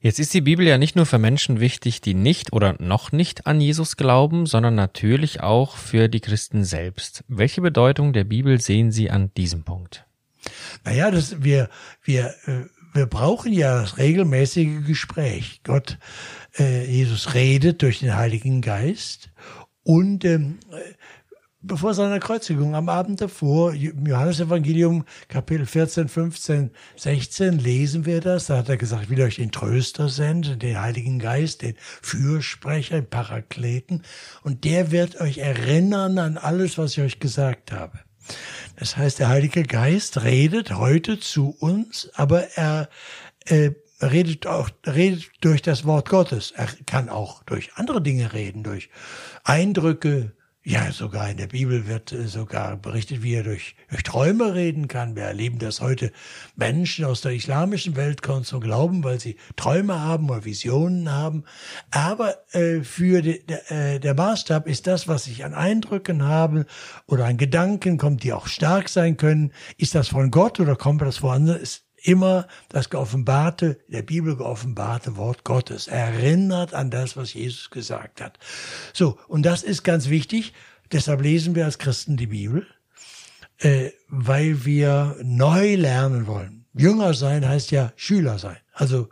Jetzt 0.00 0.20
ist 0.20 0.32
die 0.32 0.42
Bibel 0.42 0.64
ja 0.64 0.78
nicht 0.78 0.94
nur 0.94 1.06
für 1.06 1.18
Menschen 1.18 1.58
wichtig, 1.58 2.00
die 2.00 2.14
nicht 2.14 2.52
oder 2.52 2.76
noch 2.80 3.10
nicht 3.10 3.48
an 3.48 3.60
Jesus 3.60 3.96
glauben, 3.96 4.46
sondern 4.46 4.76
natürlich 4.76 5.40
auch 5.40 5.76
für 5.76 6.08
die 6.08 6.20
Christen 6.20 6.62
selbst. 6.62 7.24
Welche 7.26 7.60
Bedeutung 7.60 8.12
der 8.12 8.22
Bibel 8.22 8.60
sehen 8.60 8.92
Sie 8.92 9.10
an 9.10 9.32
diesem 9.36 9.64
Punkt? 9.64 10.06
Naja, 10.84 11.10
das, 11.10 11.42
wir, 11.42 11.68
wir, 12.04 12.32
äh, 12.46 12.66
wir 12.94 13.06
brauchen 13.06 13.52
ja 13.52 13.80
das 13.80 13.98
regelmäßige 13.98 14.86
Gespräch. 14.86 15.62
Gott, 15.64 15.98
äh, 16.56 16.84
Jesus 16.84 17.34
redet 17.34 17.82
durch 17.82 17.98
den 17.98 18.14
Heiligen 18.14 18.60
Geist 18.60 19.30
und 19.82 20.24
ähm, 20.24 20.58
bevor 21.60 21.94
seiner 21.94 22.20
Kreuzigung, 22.20 22.74
am 22.74 22.88
Abend 22.88 23.20
davor, 23.20 23.74
im 23.74 24.06
Johannesevangelium, 24.06 25.04
Kapitel 25.28 25.66
14, 25.66 26.08
15, 26.08 26.70
16, 26.96 27.58
lesen 27.58 28.06
wir 28.06 28.20
das. 28.20 28.46
Da 28.46 28.58
hat 28.58 28.68
er 28.68 28.76
gesagt, 28.76 29.04
ich 29.04 29.10
will 29.10 29.22
euch 29.22 29.36
den 29.36 29.50
Tröster 29.50 30.08
senden, 30.08 30.58
den 30.58 30.80
Heiligen 30.80 31.18
Geist, 31.18 31.62
den 31.62 31.74
Fürsprecher, 31.78 32.96
den 32.96 33.10
Parakleten. 33.10 34.02
Und 34.42 34.64
der 34.64 34.90
wird 34.90 35.20
euch 35.20 35.38
erinnern 35.38 36.18
an 36.18 36.38
alles, 36.38 36.78
was 36.78 36.92
ich 36.92 37.00
euch 37.00 37.20
gesagt 37.20 37.72
habe. 37.72 37.98
Das 38.76 38.96
heißt, 38.96 39.18
der 39.18 39.28
Heilige 39.28 39.62
Geist 39.62 40.22
redet 40.22 40.76
heute 40.76 41.18
zu 41.18 41.56
uns, 41.58 42.10
aber 42.14 42.42
er 42.56 42.88
äh, 43.46 43.70
redet 44.00 44.46
auch 44.46 44.70
redet 44.86 45.30
durch 45.40 45.62
das 45.62 45.84
Wort 45.84 46.08
Gottes. 46.08 46.52
Er 46.52 46.68
kann 46.86 47.08
auch 47.08 47.42
durch 47.44 47.70
andere 47.74 48.00
Dinge 48.00 48.32
reden, 48.32 48.62
durch 48.62 48.90
Eindrücke, 49.44 50.32
ja, 50.68 50.92
sogar 50.92 51.30
in 51.30 51.38
der 51.38 51.46
Bibel 51.46 51.86
wird 51.86 52.12
äh, 52.12 52.28
sogar 52.28 52.76
berichtet, 52.76 53.22
wie 53.22 53.32
er 53.32 53.42
durch, 53.42 53.74
durch 53.88 54.02
Träume 54.02 54.52
reden 54.52 54.86
kann. 54.86 55.16
Wir 55.16 55.22
erleben, 55.22 55.58
dass 55.58 55.80
heute 55.80 56.12
Menschen 56.56 57.06
aus 57.06 57.22
der 57.22 57.32
islamischen 57.32 57.96
Welt 57.96 58.20
kommen 58.20 58.44
zum 58.44 58.60
Glauben, 58.60 59.02
weil 59.02 59.18
sie 59.18 59.36
Träume 59.56 59.98
haben 59.98 60.28
oder 60.28 60.44
Visionen 60.44 61.10
haben. 61.10 61.44
Aber 61.90 62.34
äh, 62.52 62.82
für 62.82 63.22
die, 63.22 63.46
der, 63.46 63.70
äh, 63.70 63.98
der 63.98 64.12
Maßstab 64.12 64.68
ist 64.68 64.86
das, 64.86 65.08
was 65.08 65.26
ich 65.26 65.42
an 65.42 65.54
Eindrücken 65.54 66.24
habe 66.24 66.66
oder 67.06 67.24
an 67.24 67.38
Gedanken 67.38 67.96
kommt, 67.96 68.22
die 68.22 68.34
auch 68.34 68.46
stark 68.46 68.90
sein 68.90 69.16
können. 69.16 69.52
Ist 69.78 69.94
das 69.94 70.08
von 70.08 70.30
Gott 70.30 70.60
oder 70.60 70.76
kommt 70.76 71.00
das 71.00 71.22
woanders? 71.22 71.87
Immer 72.02 72.46
das 72.68 72.90
geoffenbarte, 72.90 73.78
der 73.88 74.02
Bibel 74.02 74.36
geoffenbarte 74.36 75.16
Wort 75.16 75.44
Gottes. 75.44 75.88
Erinnert 75.88 76.74
an 76.74 76.90
das, 76.90 77.16
was 77.16 77.34
Jesus 77.34 77.70
gesagt 77.70 78.20
hat. 78.20 78.38
So, 78.92 79.18
und 79.28 79.42
das 79.42 79.62
ist 79.62 79.82
ganz 79.82 80.08
wichtig. 80.08 80.52
Deshalb 80.92 81.22
lesen 81.22 81.54
wir 81.54 81.64
als 81.64 81.78
Christen 81.78 82.16
die 82.16 82.28
Bibel, 82.28 82.66
äh, 83.58 83.90
weil 84.08 84.64
wir 84.64 85.16
neu 85.22 85.74
lernen 85.74 86.26
wollen. 86.26 86.66
Jünger 86.74 87.14
sein 87.14 87.46
heißt 87.46 87.70
ja 87.70 87.92
Schüler 87.96 88.38
sein. 88.38 88.58
Also 88.72 89.08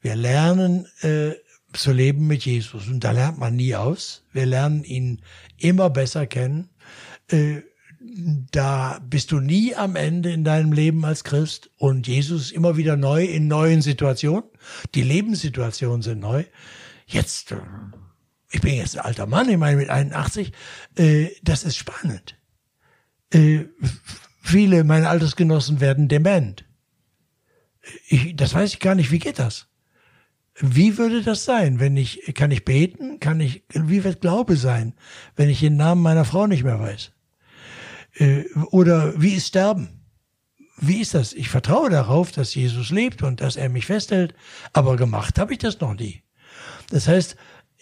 wir 0.00 0.14
lernen 0.14 0.86
äh, 1.00 1.32
zu 1.72 1.92
leben 1.92 2.26
mit 2.26 2.44
Jesus 2.44 2.88
und 2.88 3.00
da 3.04 3.12
lernt 3.12 3.38
man 3.38 3.56
nie 3.56 3.74
aus. 3.74 4.24
Wir 4.32 4.46
lernen 4.46 4.84
ihn 4.84 5.22
immer 5.56 5.90
besser 5.90 6.26
kennen. 6.26 6.70
Äh, 7.30 7.62
da 8.00 8.98
bist 9.08 9.30
du 9.30 9.40
nie 9.40 9.74
am 9.74 9.94
Ende 9.94 10.32
in 10.32 10.42
deinem 10.42 10.72
Leben 10.72 11.04
als 11.04 11.22
Christ 11.22 11.70
und 11.76 12.08
Jesus 12.08 12.42
ist 12.46 12.52
immer 12.52 12.76
wieder 12.78 12.96
neu 12.96 13.24
in 13.24 13.46
neuen 13.46 13.82
Situationen. 13.82 14.44
Die 14.94 15.02
Lebenssituationen 15.02 16.00
sind 16.00 16.20
neu. 16.20 16.44
Jetzt, 17.06 17.52
äh, 17.52 17.56
ich 18.50 18.62
bin 18.62 18.74
jetzt 18.74 18.96
ein 18.96 19.04
alter 19.04 19.26
Mann, 19.26 19.50
ich 19.50 19.58
meine 19.58 19.76
mit 19.76 19.90
81, 19.90 20.52
äh, 20.96 21.28
das 21.42 21.64
ist 21.64 21.76
spannend. 21.76 22.36
Äh, 23.32 23.66
viele 24.42 24.82
meiner 24.84 25.10
Altersgenossen 25.10 25.80
werden 25.80 26.08
dement. 26.08 26.64
Ich, 28.08 28.34
das 28.34 28.54
weiß 28.54 28.72
ich 28.72 28.80
gar 28.80 28.94
nicht, 28.94 29.10
wie 29.10 29.18
geht 29.18 29.38
das? 29.38 29.66
Wie 30.58 30.96
würde 30.96 31.22
das 31.22 31.44
sein, 31.44 31.80
wenn 31.80 31.96
ich, 31.96 32.34
kann 32.34 32.50
ich 32.50 32.64
beten? 32.64 33.20
Kann 33.20 33.40
ich, 33.40 33.64
wie 33.72 34.04
wird 34.04 34.20
Glaube 34.20 34.56
sein, 34.56 34.94
wenn 35.36 35.50
ich 35.50 35.60
den 35.60 35.76
Namen 35.76 36.02
meiner 36.02 36.24
Frau 36.24 36.46
nicht 36.46 36.64
mehr 36.64 36.80
weiß? 36.80 37.12
Äh, 38.14 38.44
oder 38.70 39.20
wie 39.20 39.34
ist 39.34 39.48
Sterben? 39.48 40.00
Wie 40.78 41.00
ist 41.00 41.14
das? 41.14 41.32
Ich 41.34 41.50
vertraue 41.50 41.90
darauf, 41.90 42.32
dass 42.32 42.54
Jesus 42.54 42.90
lebt 42.90 43.22
und 43.22 43.40
dass 43.40 43.56
er 43.56 43.68
mich 43.68 43.86
festhält, 43.86 44.34
aber 44.72 44.96
gemacht 44.96 45.38
habe 45.38 45.52
ich 45.52 45.58
das 45.58 45.80
noch 45.80 45.94
nie. 45.94 46.22
Das 46.90 47.06
heißt, 47.06 47.36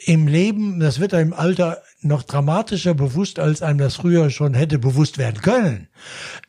im 0.05 0.29
Leben, 0.29 0.79
das 0.79 1.01
wird 1.01 1.14
einem 1.14 1.33
Alter 1.33 1.83
noch 2.01 2.23
dramatischer 2.23 2.95
bewusst, 2.95 3.38
als 3.41 3.62
einem 3.62 3.79
das 3.79 3.97
früher 3.97 4.31
schon 4.31 4.55
hätte 4.55 4.79
bewusst 4.79 5.19
werden 5.19 5.43
können. 5.43 5.88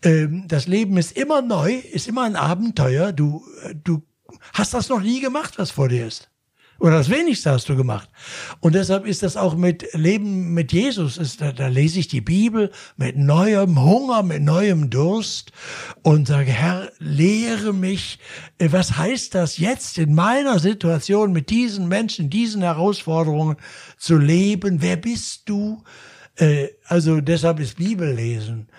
Ähm, 0.04 0.48
das 0.48 0.68
Leben 0.68 0.98
ist 0.98 1.18
immer 1.18 1.42
neu, 1.42 1.74
ist 1.74 2.08
immer 2.08 2.24
ein 2.24 2.36
Abenteuer. 2.36 3.12
Du, 3.12 3.44
äh, 3.64 3.74
du 3.76 4.04
hast 4.54 4.74
das 4.74 4.90
noch 4.90 5.02
nie 5.02 5.20
gemacht, 5.20 5.58
was 5.58 5.72
vor 5.72 5.90
dir 5.90 6.06
ist. 6.06 6.30
Oder 6.80 6.92
das 6.98 7.10
wenigste 7.10 7.52
hast 7.52 7.68
du 7.68 7.76
gemacht. 7.76 8.10
Und 8.62 8.74
deshalb 8.74 9.06
ist 9.06 9.22
das 9.22 9.36
auch 9.36 9.56
mit 9.56 9.86
Leben 9.94 10.54
mit 10.54 10.72
Jesus. 10.72 11.18
Ist, 11.18 11.42
da, 11.42 11.52
da 11.52 11.68
lese 11.68 12.00
ich 12.00 12.08
die 12.08 12.22
Bibel 12.22 12.72
mit 12.96 13.18
neuem 13.18 13.82
Hunger, 13.84 14.24
mit 14.24 14.42
neuem 14.42 14.90
Durst 14.90 15.52
und 16.04 16.28
sage, 16.28 16.52
Herr, 16.52 16.90
lehre 17.00 17.74
mich, 17.74 18.20
äh, 18.60 18.70
was 18.72 18.98
heißt 18.98 19.36
das 19.36 19.58
jetzt 19.58 19.98
in 19.98 20.16
meiner 20.16 20.60
Situation 20.60 21.34
mit 21.34 21.50
diesen 21.50 21.90
Menschen, 21.90 22.30
diesen 22.30 22.62
Herausforderungen 22.62 23.58
zu 23.98 24.18
leben? 24.18 24.82
Wer 24.82 24.96
bist 24.96 25.50
du? 25.50 25.84
Äh, 26.38 26.70
also 26.86 27.20
deshalb 27.20 27.60
ist 27.60 27.76
Bibellesen 27.76 28.70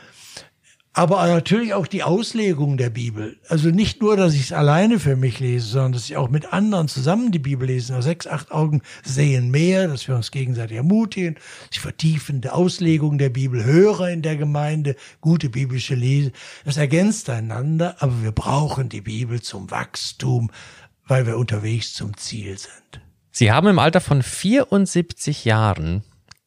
aber 0.93 1.25
natürlich 1.29 1.73
auch 1.73 1.87
die 1.87 2.03
Auslegung 2.03 2.77
der 2.77 2.91
Bibel. 2.91 3.39
Also 3.49 3.71
nicht 3.71 4.03
nur, 4.03 4.17
dass 4.17 4.35
ich 4.35 4.43
es 4.43 4.53
alleine 4.53 4.99
für 4.99 5.15
mich 5.15 5.39
lese, 5.39 5.67
sondern 5.67 5.93
dass 5.93 6.11
ich 6.11 6.17
auch 6.17 6.29
mit 6.29 6.53
anderen 6.53 6.89
zusammen 6.89 7.31
die 7.31 7.39
Bibel 7.39 7.69
lese. 7.69 7.93
Nach 7.93 8.03
sechs, 8.03 8.27
acht 8.27 8.51
Augen 8.51 8.83
sehen 9.05 9.51
mehr, 9.51 9.87
dass 9.87 10.09
wir 10.09 10.17
uns 10.17 10.33
gegenseitig 10.33 10.77
ermutigen, 10.77 11.37
die 11.73 11.79
vertiefende 11.79 12.53
Auslegung 12.53 13.19
der 13.19 13.29
Bibel, 13.29 13.65
Hörer 13.65 14.11
in 14.11 14.23
der 14.23 14.37
Gemeinde, 14.37 14.97
gute 15.21 15.49
biblische 15.49 15.95
Lese. 15.95 16.33
Das 16.65 16.77
ergänzt 16.77 17.31
einander, 17.31 17.97
aber 18.01 18.23
wir 18.23 18.33
brauchen 18.33 18.89
die 18.89 19.03
Bibel 19.03 19.41
zum 19.41 19.71
Wachstum, 19.71 20.51
weil 21.07 21.25
wir 21.25 21.37
unterwegs 21.37 21.95
zum 21.95 22.17
Ziel 22.17 22.59
sind. 22.59 23.01
Sie 23.31 23.53
haben 23.53 23.69
im 23.69 23.79
Alter 23.79 24.01
von 24.01 24.25
74 24.25 25.45
Jahren 25.45 26.03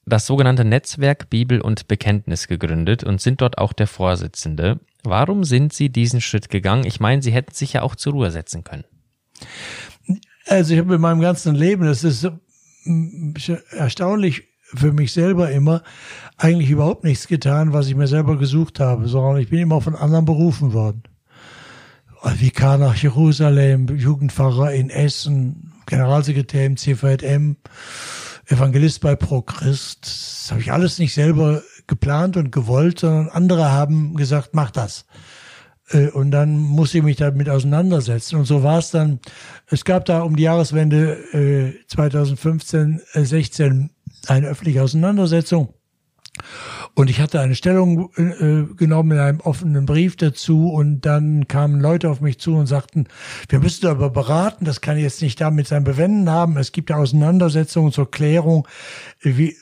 das 0.05 0.25
sogenannte 0.25 0.65
Netzwerk 0.65 1.29
Bibel 1.29 1.61
und 1.61 1.87
Bekenntnis 1.87 2.47
gegründet 2.47 3.03
und 3.03 3.21
sind 3.21 3.41
dort 3.41 3.57
auch 3.57 3.73
der 3.73 3.87
Vorsitzende. 3.87 4.79
Warum 5.03 5.43
sind 5.43 5.73
Sie 5.73 5.89
diesen 5.89 6.21
Schritt 6.21 6.49
gegangen? 6.49 6.85
Ich 6.85 6.99
meine, 6.99 7.21
Sie 7.21 7.31
hätten 7.31 7.53
sich 7.53 7.73
ja 7.73 7.81
auch 7.81 7.95
zur 7.95 8.13
Ruhe 8.13 8.31
setzen 8.31 8.63
können. 8.63 8.85
Also 10.47 10.73
ich 10.73 10.79
habe 10.79 10.95
in 10.95 11.01
meinem 11.01 11.21
ganzen 11.21 11.55
Leben, 11.55 11.85
das 11.85 12.03
ist 12.03 12.29
erstaunlich 13.71 14.43
für 14.75 14.91
mich 14.91 15.13
selber 15.13 15.51
immer, 15.51 15.83
eigentlich 16.37 16.69
überhaupt 16.69 17.03
nichts 17.03 17.27
getan, 17.27 17.73
was 17.73 17.87
ich 17.87 17.95
mir 17.95 18.07
selber 18.07 18.37
gesucht 18.37 18.79
habe, 18.79 19.07
sondern 19.07 19.37
ich 19.37 19.49
bin 19.49 19.59
immer 19.59 19.81
von 19.81 19.95
anderen 19.95 20.25
berufen 20.25 20.73
worden. 20.73 21.03
Vikar 22.23 22.77
nach 22.77 22.95
Jerusalem, 22.95 23.87
Jugendpfarrer 23.87 24.73
in 24.73 24.89
Essen, 24.89 25.73
Generalsekretär 25.85 26.65
im 26.65 26.77
CVM, 26.77 27.57
Evangelist 28.47 29.01
bei 29.01 29.15
Pro 29.15 29.41
Christ. 29.41 29.99
Das 30.03 30.51
habe 30.51 30.61
ich 30.61 30.71
alles 30.71 30.99
nicht 30.99 31.13
selber 31.13 31.61
geplant 31.87 32.37
und 32.37 32.51
gewollt, 32.51 32.99
sondern 32.99 33.29
andere 33.29 33.71
haben 33.71 34.15
gesagt, 34.15 34.49
mach 34.53 34.71
das. 34.71 35.05
Äh, 35.89 36.09
und 36.09 36.31
dann 36.31 36.57
muss 36.57 36.93
ich 36.93 37.03
mich 37.03 37.17
damit 37.17 37.49
auseinandersetzen. 37.49 38.37
Und 38.37 38.45
so 38.45 38.63
war 38.63 38.79
es 38.79 38.91
dann. 38.91 39.19
Es 39.67 39.85
gab 39.85 40.05
da 40.05 40.21
um 40.21 40.35
die 40.35 40.43
Jahreswende 40.43 41.73
2015, 41.87 43.01
äh, 43.13 43.23
16 43.23 43.89
eine 44.27 44.47
öffentliche 44.47 44.83
Auseinandersetzung. 44.83 45.73
Und 46.95 47.09
ich 47.09 47.19
hatte 47.19 47.39
eine 47.39 47.55
Stellung 47.55 48.11
äh, 48.17 48.71
genommen 48.75 49.11
in 49.11 49.19
einem 49.19 49.39
offenen 49.39 49.87
Brief 49.87 50.15
dazu 50.15 50.69
und 50.69 51.01
dann 51.01 51.47
kamen 51.47 51.81
Leute 51.81 52.09
auf 52.09 52.21
mich 52.21 52.39
zu 52.39 52.55
und 52.55 52.67
sagten, 52.67 53.07
wir 53.49 53.59
müssen 53.59 53.81
darüber 53.81 54.11
beraten, 54.11 54.63
das 54.65 54.79
kann 54.79 54.99
jetzt 54.99 55.21
nicht 55.23 55.41
damit 55.41 55.67
sein 55.67 55.83
Bewenden 55.83 56.29
haben. 56.29 56.55
Es 56.57 56.71
gibt 56.71 56.91
ja 56.91 56.97
Auseinandersetzungen 56.97 57.91
zur 57.91 58.11
Klärung, 58.11 58.67
wie, 59.21 59.57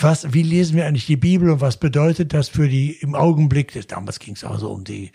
was, 0.00 0.32
wie 0.32 0.44
lesen 0.44 0.76
wir 0.76 0.86
eigentlich 0.86 1.06
die 1.06 1.16
Bibel 1.16 1.50
und 1.50 1.60
was 1.60 1.78
bedeutet 1.78 2.32
das 2.32 2.48
für 2.48 2.68
die 2.68 2.92
im 2.92 3.16
Augenblick, 3.16 3.72
damals 3.88 4.20
ging 4.20 4.34
es 4.34 4.44
auch 4.44 4.60
so 4.60 4.70
um 4.70 4.84
die 4.84 5.10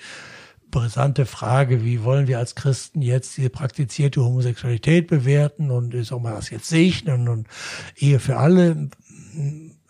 brisante 0.69 1.25
Frage, 1.25 1.85
wie 1.85 2.03
wollen 2.03 2.27
wir 2.27 2.39
als 2.39 2.55
Christen 2.55 3.01
jetzt 3.01 3.37
die 3.37 3.47
praktizierte 3.47 4.21
Homosexualität 4.21 5.07
bewerten 5.07 5.71
und 5.71 5.93
soll 6.03 6.19
man 6.19 6.33
das 6.33 6.49
jetzt 6.49 6.67
segnen 6.67 7.29
und 7.29 7.47
Ehe 7.95 8.19
für 8.19 8.37
alle. 8.37 8.89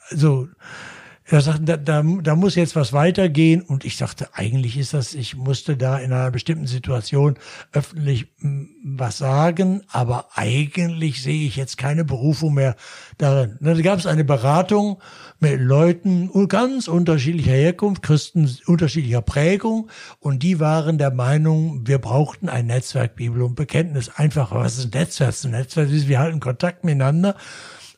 Also 0.10 0.50
er 1.26 1.42
sagte, 1.42 1.64
da, 1.64 1.78
da, 1.78 2.04
da 2.04 2.36
muss 2.36 2.56
jetzt 2.56 2.76
was 2.76 2.92
weitergehen. 2.92 3.62
Und 3.62 3.86
ich 3.86 3.98
sagte, 3.98 4.30
eigentlich 4.34 4.78
ist 4.78 4.94
das, 4.94 5.14
ich 5.14 5.36
musste 5.36 5.78
da 5.78 5.98
in 5.98 6.12
einer 6.12 6.32
bestimmten 6.32 6.68
Situation 6.68 7.36
öffentlich 7.72 8.28
hm, 8.40 8.70
was 8.84 9.18
sagen, 9.18 9.84
aber 9.88 10.28
eigentlich 10.36 11.24
sehe 11.24 11.48
ich 11.48 11.56
jetzt 11.56 11.78
keine 11.78 12.04
Berufung 12.04 12.54
mehr 12.54 12.76
darin. 13.18 13.58
Da 13.62 13.74
gab 13.82 14.00
es 14.00 14.06
eine 14.06 14.26
Beratung 14.26 15.02
mit 15.40 15.60
Leuten 15.60 16.30
ganz 16.50 16.88
unterschiedlicher 16.88 17.54
Herkunft, 17.54 18.04
Christen 18.04 18.50
unterschiedlicher 18.66 19.22
Prägung, 19.22 19.90
und 20.20 20.44
die 20.44 20.60
waren 20.60 20.98
der 20.98 21.12
Meinung, 21.12 21.88
wir 21.88 22.00
brauchten 22.00 22.50
ein 22.50 22.68
Netzwerk 22.68 23.16
Bibel 23.16 23.42
und 23.42 23.56
Bekenntnis. 23.56 24.10
Einfach, 24.16 24.52
was 24.52 24.78
ist 24.78 24.94
ein 24.94 25.00
Netzwerk? 25.00 25.34
Ein 25.44 25.52
Netzwerk 25.52 25.90
ist, 25.90 26.08
wir 26.08 26.20
halten 26.20 26.40
Kontakt 26.42 26.84
miteinander 26.84 27.36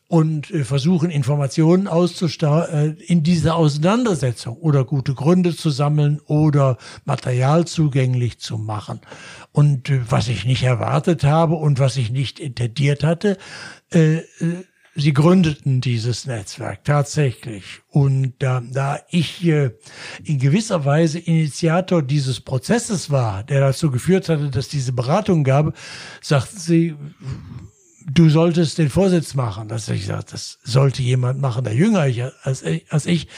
und 0.08 0.50
äh, 0.50 0.64
versuchen 0.64 1.10
Informationen 1.10 1.88
auszusteuern 1.88 2.96
äh, 2.98 3.02
in 3.04 3.22
dieser 3.22 3.56
Auseinandersetzung 3.56 4.56
oder 4.56 4.84
gute 4.84 5.14
Gründe 5.14 5.54
zu 5.54 5.70
sammeln 5.70 6.20
oder 6.26 6.78
Material 7.04 7.66
zugänglich 7.66 8.38
zu 8.38 8.58
machen. 8.58 9.00
Und 9.52 9.90
äh, 9.90 10.00
was 10.08 10.28
ich 10.28 10.44
nicht 10.44 10.62
erwartet 10.62 11.24
habe 11.24 11.54
und 11.54 11.78
was 11.78 11.96
ich 11.96 12.10
nicht 12.10 12.38
intendiert 12.38 13.02
hatte, 13.02 13.36
äh, 13.92 14.18
äh, 14.18 14.22
sie 14.94 15.12
gründeten 15.12 15.80
dieses 15.80 16.26
Netzwerk 16.26 16.84
tatsächlich. 16.84 17.64
Und 17.88 18.34
da, 18.38 18.62
da 18.72 19.00
ich 19.10 19.44
äh, 19.44 19.72
in 20.24 20.38
gewisser 20.38 20.84
Weise 20.84 21.18
Initiator 21.18 22.02
dieses 22.02 22.40
Prozesses 22.40 23.10
war, 23.10 23.42
der 23.42 23.60
dazu 23.60 23.90
geführt 23.90 24.28
hatte, 24.28 24.50
dass 24.50 24.68
diese 24.68 24.92
Beratung 24.92 25.44
gab, 25.44 25.76
sagten 26.22 26.58
sie, 26.58 26.94
du 28.08 28.28
solltest 28.28 28.78
den 28.78 28.88
Vorsitz 28.88 29.34
machen. 29.34 29.68
Das 29.68 29.88
ich 29.88 30.02
gesagt, 30.02 30.32
das 30.32 30.58
sollte 30.62 31.02
jemand 31.02 31.40
machen, 31.40 31.64
der 31.64 31.74
jünger 31.74 32.00
als 32.42 32.62
ich. 32.62 32.92
Als 32.92 33.06
ich. 33.06 33.28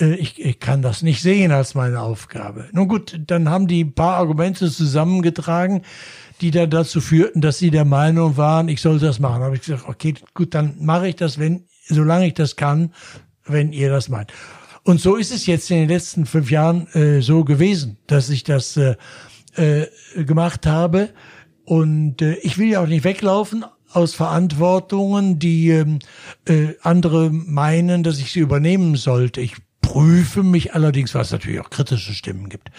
Äh, 0.00 0.14
ich, 0.14 0.40
ich 0.40 0.58
kann 0.58 0.82
das 0.82 1.02
nicht 1.02 1.22
sehen 1.22 1.52
als 1.52 1.74
meine 1.74 2.00
Aufgabe. 2.00 2.68
Nun 2.72 2.88
gut, 2.88 3.20
dann 3.26 3.48
haben 3.48 3.66
die 3.66 3.84
ein 3.84 3.94
paar 3.94 4.16
Argumente 4.16 4.70
zusammengetragen, 4.70 5.82
die 6.40 6.50
dann 6.50 6.70
dazu 6.70 7.00
führten, 7.00 7.40
dass 7.40 7.58
sie 7.58 7.70
der 7.70 7.84
Meinung 7.84 8.36
waren, 8.36 8.68
ich 8.68 8.80
soll 8.80 8.98
das 8.98 9.20
machen. 9.20 9.40
Da 9.40 9.46
habe 9.46 9.56
ich 9.56 9.62
gesagt, 9.62 9.84
okay, 9.86 10.14
gut, 10.32 10.54
dann 10.54 10.76
mache 10.80 11.08
ich 11.08 11.16
das, 11.16 11.38
wenn, 11.38 11.66
solange 11.86 12.26
ich 12.26 12.34
das 12.34 12.56
kann, 12.56 12.92
wenn 13.44 13.72
ihr 13.72 13.90
das 13.90 14.08
meint. 14.08 14.32
Und 14.82 15.00
so 15.00 15.16
ist 15.16 15.32
es 15.32 15.46
jetzt 15.46 15.70
in 15.70 15.78
den 15.78 15.88
letzten 15.88 16.26
fünf 16.26 16.50
Jahren 16.50 16.86
äh, 16.88 17.20
so 17.20 17.44
gewesen, 17.44 17.98
dass 18.06 18.28
ich 18.30 18.44
das 18.44 18.76
äh, 18.76 18.96
äh, 19.56 19.86
gemacht 20.14 20.66
habe. 20.66 21.10
Und 21.64 22.20
äh, 22.20 22.34
ich 22.42 22.58
will 22.58 22.68
ja 22.68 22.82
auch 22.82 22.86
nicht 22.86 23.04
weglaufen, 23.04 23.64
aus 23.94 24.14
Verantwortungen, 24.14 25.38
die 25.38 25.70
ähm, 25.70 25.98
äh, 26.46 26.74
andere 26.82 27.30
meinen, 27.30 28.02
dass 28.02 28.18
ich 28.18 28.32
sie 28.32 28.40
übernehmen 28.40 28.96
sollte. 28.96 29.40
Ich 29.40 29.56
prüfe 29.84 30.42
mich 30.42 30.74
allerdings, 30.74 31.14
was 31.14 31.30
natürlich 31.30 31.60
auch 31.60 31.68
kritische 31.68 32.14
Stimmen 32.14 32.48
gibt. 32.48 32.70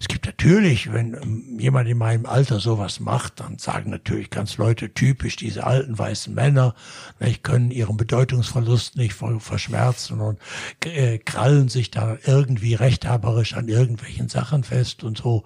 Es 0.00 0.08
gibt 0.08 0.24
natürlich, 0.24 0.92
wenn 0.92 1.14
ähm, 1.14 1.58
jemand 1.58 1.88
in 1.88 1.98
meinem 1.98 2.26
Alter 2.26 2.58
sowas 2.58 3.00
macht, 3.00 3.40
dann 3.40 3.58
sagen 3.58 3.90
natürlich 3.90 4.30
ganz 4.30 4.56
Leute 4.56 4.92
typisch 4.92 5.36
diese 5.36 5.64
alten 5.64 5.98
weißen 5.98 6.34
Männer, 6.34 6.74
nicht, 7.20 7.44
können 7.44 7.70
ihren 7.70 7.96
Bedeutungsverlust 7.96 8.96
nicht 8.96 9.14
verschmerzen 9.14 10.20
und 10.20 10.38
äh, 10.84 11.18
krallen 11.18 11.68
sich 11.68 11.90
da 11.90 12.16
irgendwie 12.24 12.74
rechthaberisch 12.74 13.54
an 13.54 13.68
irgendwelchen 13.68 14.28
Sachen 14.28 14.64
fest 14.64 15.04
und 15.04 15.18
so. 15.18 15.44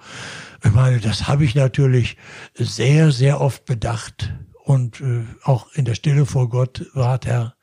Ich 0.64 0.72
meine, 0.72 1.00
das 1.00 1.26
habe 1.26 1.44
ich 1.44 1.54
natürlich 1.54 2.16
sehr, 2.54 3.10
sehr 3.10 3.40
oft 3.40 3.64
bedacht 3.64 4.32
und 4.68 5.00
äh, 5.00 5.24
auch 5.44 5.72
in 5.72 5.86
der 5.86 5.94
Stille 5.94 6.26
vor 6.26 6.50
Gott 6.50 6.90
war 6.92 7.18
Herr, 7.24 7.54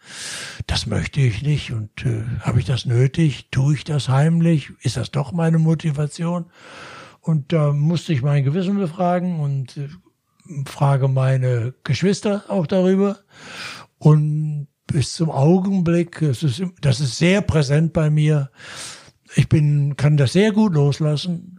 das 0.65 0.88
möchte 0.88 1.22
ich 1.22 1.44
nicht 1.44 1.72
und 1.72 2.04
äh, 2.04 2.24
habe 2.39 2.60
ich 2.60 2.65
das 2.65 2.88
nötig? 2.88 3.50
Tue 3.52 3.76
ich 3.76 3.84
das 3.84 4.10
heimlich? 4.10 4.72
Ist 4.82 4.98
das 4.98 5.12
doch 5.12 5.32
meine 5.32 5.60
Motivation? 5.60 6.48
Und 7.22 7.54
da 7.54 7.74
musste 7.74 8.12
ich 8.12 8.24
mein 8.24 8.44
Gewissen 8.44 8.78
befragen 8.78 9.39
und 9.39 9.78
äh, 9.78 9.88
frage 10.65 11.08
meine 11.08 11.76
Geschwister 11.84 12.44
auch 12.48 12.65
darüber. 12.65 13.20
Und 14.00 14.68
bis 14.88 15.13
zum 15.13 15.30
Augenblick, 15.30 16.22
das 16.22 16.41
ist, 16.41 16.63
das 16.82 17.02
ist 17.02 17.20
sehr 17.20 17.41
präsent 17.41 17.94
bei 17.94 18.10
mir. 18.10 18.50
Ich 19.36 19.48
bin, 19.48 19.96
kann 19.96 20.18
das 20.18 20.34
sehr 20.34 20.52
gut 20.52 20.74
loslassen 20.74 21.55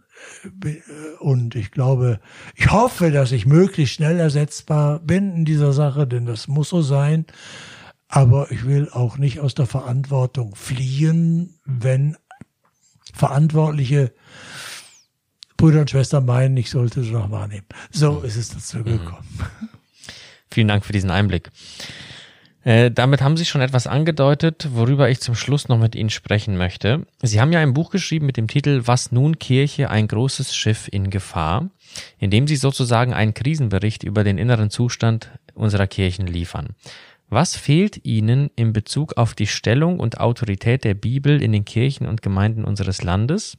und 1.21 1.55
ich 1.55 1.71
glaube, 1.71 2.21
ich 2.55 2.71
hoffe, 2.71 3.11
dass 3.11 3.33
ich 3.33 3.47
möglichst 3.47 3.95
schnell 3.95 4.19
ersetzbar 4.19 4.99
bin 5.01 5.35
in 5.35 5.45
dieser 5.45 5.73
Sache, 5.73 6.07
denn 6.07 6.27
das 6.27 6.49
muss 6.49 6.69
so 6.69 6.83
sein. 6.83 7.27
Aber 8.09 8.53
ich 8.53 8.65
will 8.67 8.89
auch 8.91 9.19
nicht 9.19 9.41
aus 9.41 9.55
der 9.55 9.67
Verantwortung 9.67 10.55
fliehen, 10.55 11.59
wenn 11.65 12.17
Verantwortliche 13.13 14.13
Brüder 15.57 15.81
und 15.81 15.91
Schwestern 15.91 16.27
meinen, 16.27 16.57
ich 16.57 16.71
sollte 16.71 17.01
es 17.01 17.09
noch 17.09 17.31
wahrnehmen. 17.31 17.67
So 17.91 18.21
ist 18.21 18.37
es 18.37 18.51
dazu 18.51 18.85
gekommen. 18.85 19.27
Mhm. 19.39 19.69
Vielen 20.51 20.69
Dank 20.69 20.85
für 20.85 20.93
diesen 20.93 21.11
Einblick. 21.11 21.51
Äh, 22.67 22.91
damit 22.91 23.23
haben 23.23 23.37
Sie 23.37 23.45
schon 23.45 23.61
etwas 23.61 23.87
angedeutet, 23.87 24.71
worüber 24.73 25.09
ich 25.09 25.21
zum 25.21 25.37
Schluss 25.37 25.69
noch 25.69 25.79
mit 25.79 25.95
Ihnen 25.95 26.11
sprechen 26.11 26.57
möchte. 26.57 27.07
Sie 27.23 27.41
haben 27.41 27.53
ja 27.53 27.61
ein 27.61 27.75
Buch 27.75 27.91
geschrieben 27.91 28.27
mit 28.27 28.37
dem 28.37 28.49
Titel 28.49 28.83
Was 28.87 29.13
nun 29.13 29.39
Kirche, 29.39 29.89
ein 29.89 30.09
großes 30.09 30.53
Schiff 30.53 30.89
in 30.91 31.11
Gefahr, 31.11 31.71
in 32.19 32.33
dem 32.33 32.49
Sie 32.49 32.57
sozusagen 32.57 33.15
einen 33.15 33.35
Krisenbericht 33.35 34.03
über 34.03 34.25
den 34.25 34.37
inneren 34.37 34.71
Zustand 34.71 35.31
unserer 35.55 35.87
Kirchen 35.87 36.27
liefern. 36.27 36.71
Was 37.29 37.55
fehlt 37.55 38.05
Ihnen 38.05 38.51
in 38.57 38.73
Bezug 38.73 39.17
auf 39.17 39.35
die 39.35 39.47
Stellung 39.47 40.01
und 40.01 40.19
Autorität 40.19 40.83
der 40.83 40.95
Bibel 40.95 41.41
in 41.41 41.53
den 41.53 41.65
Kirchen 41.65 42.09
und 42.09 42.21
Gemeinden 42.21 42.65
unseres 42.65 43.05
Landes? 43.05 43.59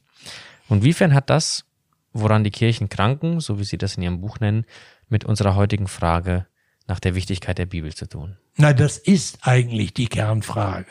Und 0.68 0.84
wiefern 0.84 1.14
hat 1.14 1.30
das, 1.30 1.64
woran 2.12 2.44
die 2.44 2.50
Kirchen 2.50 2.90
kranken, 2.90 3.40
so 3.40 3.58
wie 3.58 3.64
Sie 3.64 3.78
das 3.78 3.96
in 3.96 4.02
Ihrem 4.02 4.20
Buch 4.20 4.38
nennen, 4.40 4.66
mit 5.08 5.24
unserer 5.24 5.54
heutigen 5.54 5.88
Frage 5.88 6.44
nach 6.86 7.00
der 7.00 7.14
Wichtigkeit 7.14 7.56
der 7.56 7.64
Bibel 7.64 7.94
zu 7.94 8.06
tun? 8.06 8.36
Na, 8.58 8.72
das 8.72 8.98
ist 8.98 9.38
eigentlich 9.42 9.94
die 9.94 10.08
Kernfrage. 10.08 10.86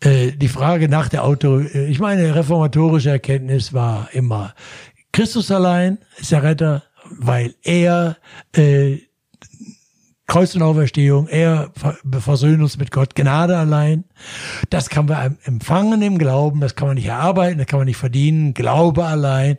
Äh, 0.00 0.32
die 0.32 0.48
Frage 0.48 0.88
nach 0.88 1.08
der 1.08 1.24
Auto, 1.24 1.58
äh, 1.58 1.86
ich 1.86 1.98
meine, 1.98 2.36
reformatorische 2.36 3.10
Erkenntnis 3.10 3.72
war 3.72 4.08
immer, 4.12 4.54
Christus 5.10 5.50
allein 5.50 5.98
ist 6.18 6.30
der 6.30 6.44
Retter, 6.44 6.84
weil 7.18 7.54
er 7.62 8.16
äh, 8.56 8.98
Kreuz 10.28 10.54
und 10.54 10.62
Auferstehung, 10.62 11.26
er 11.26 11.72
versöhnt 12.20 12.62
uns 12.62 12.78
mit 12.78 12.92
Gott, 12.92 13.16
Gnade 13.16 13.58
allein. 13.58 14.04
Das 14.70 14.88
kann 14.88 15.06
man 15.06 15.36
empfangen 15.42 16.00
im 16.00 16.16
Glauben, 16.16 16.60
das 16.60 16.76
kann 16.76 16.86
man 16.86 16.94
nicht 16.94 17.08
erarbeiten, 17.08 17.58
das 17.58 17.66
kann 17.66 17.80
man 17.80 17.86
nicht 17.86 17.98
verdienen, 17.98 18.54
Glaube 18.54 19.04
allein. 19.04 19.58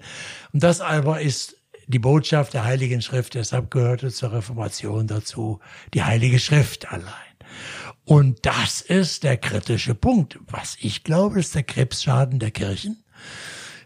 Und 0.52 0.64
das 0.64 0.80
aber 0.80 1.22
ist 1.22 1.58
die 1.88 2.00
Botschaft 2.00 2.54
der 2.54 2.66
Heiligen 2.66 3.02
Schrift, 3.02 3.34
deshalb 3.34 3.72
gehörte 3.72 4.12
zur 4.12 4.34
Reformation 4.34 5.08
dazu 5.08 5.60
die 5.94 6.04
Heilige 6.04 6.40
Schrift 6.40 6.92
allein. 6.92 7.08
Und 8.06 8.46
das 8.46 8.82
ist 8.82 9.24
der 9.24 9.38
kritische 9.38 9.96
Punkt. 9.96 10.40
Was 10.48 10.78
ich 10.80 11.04
glaube, 11.04 11.40
ist 11.40 11.56
der 11.56 11.64
Krebsschaden 11.64 12.40
der 12.40 12.52
Kirchen 12.52 13.04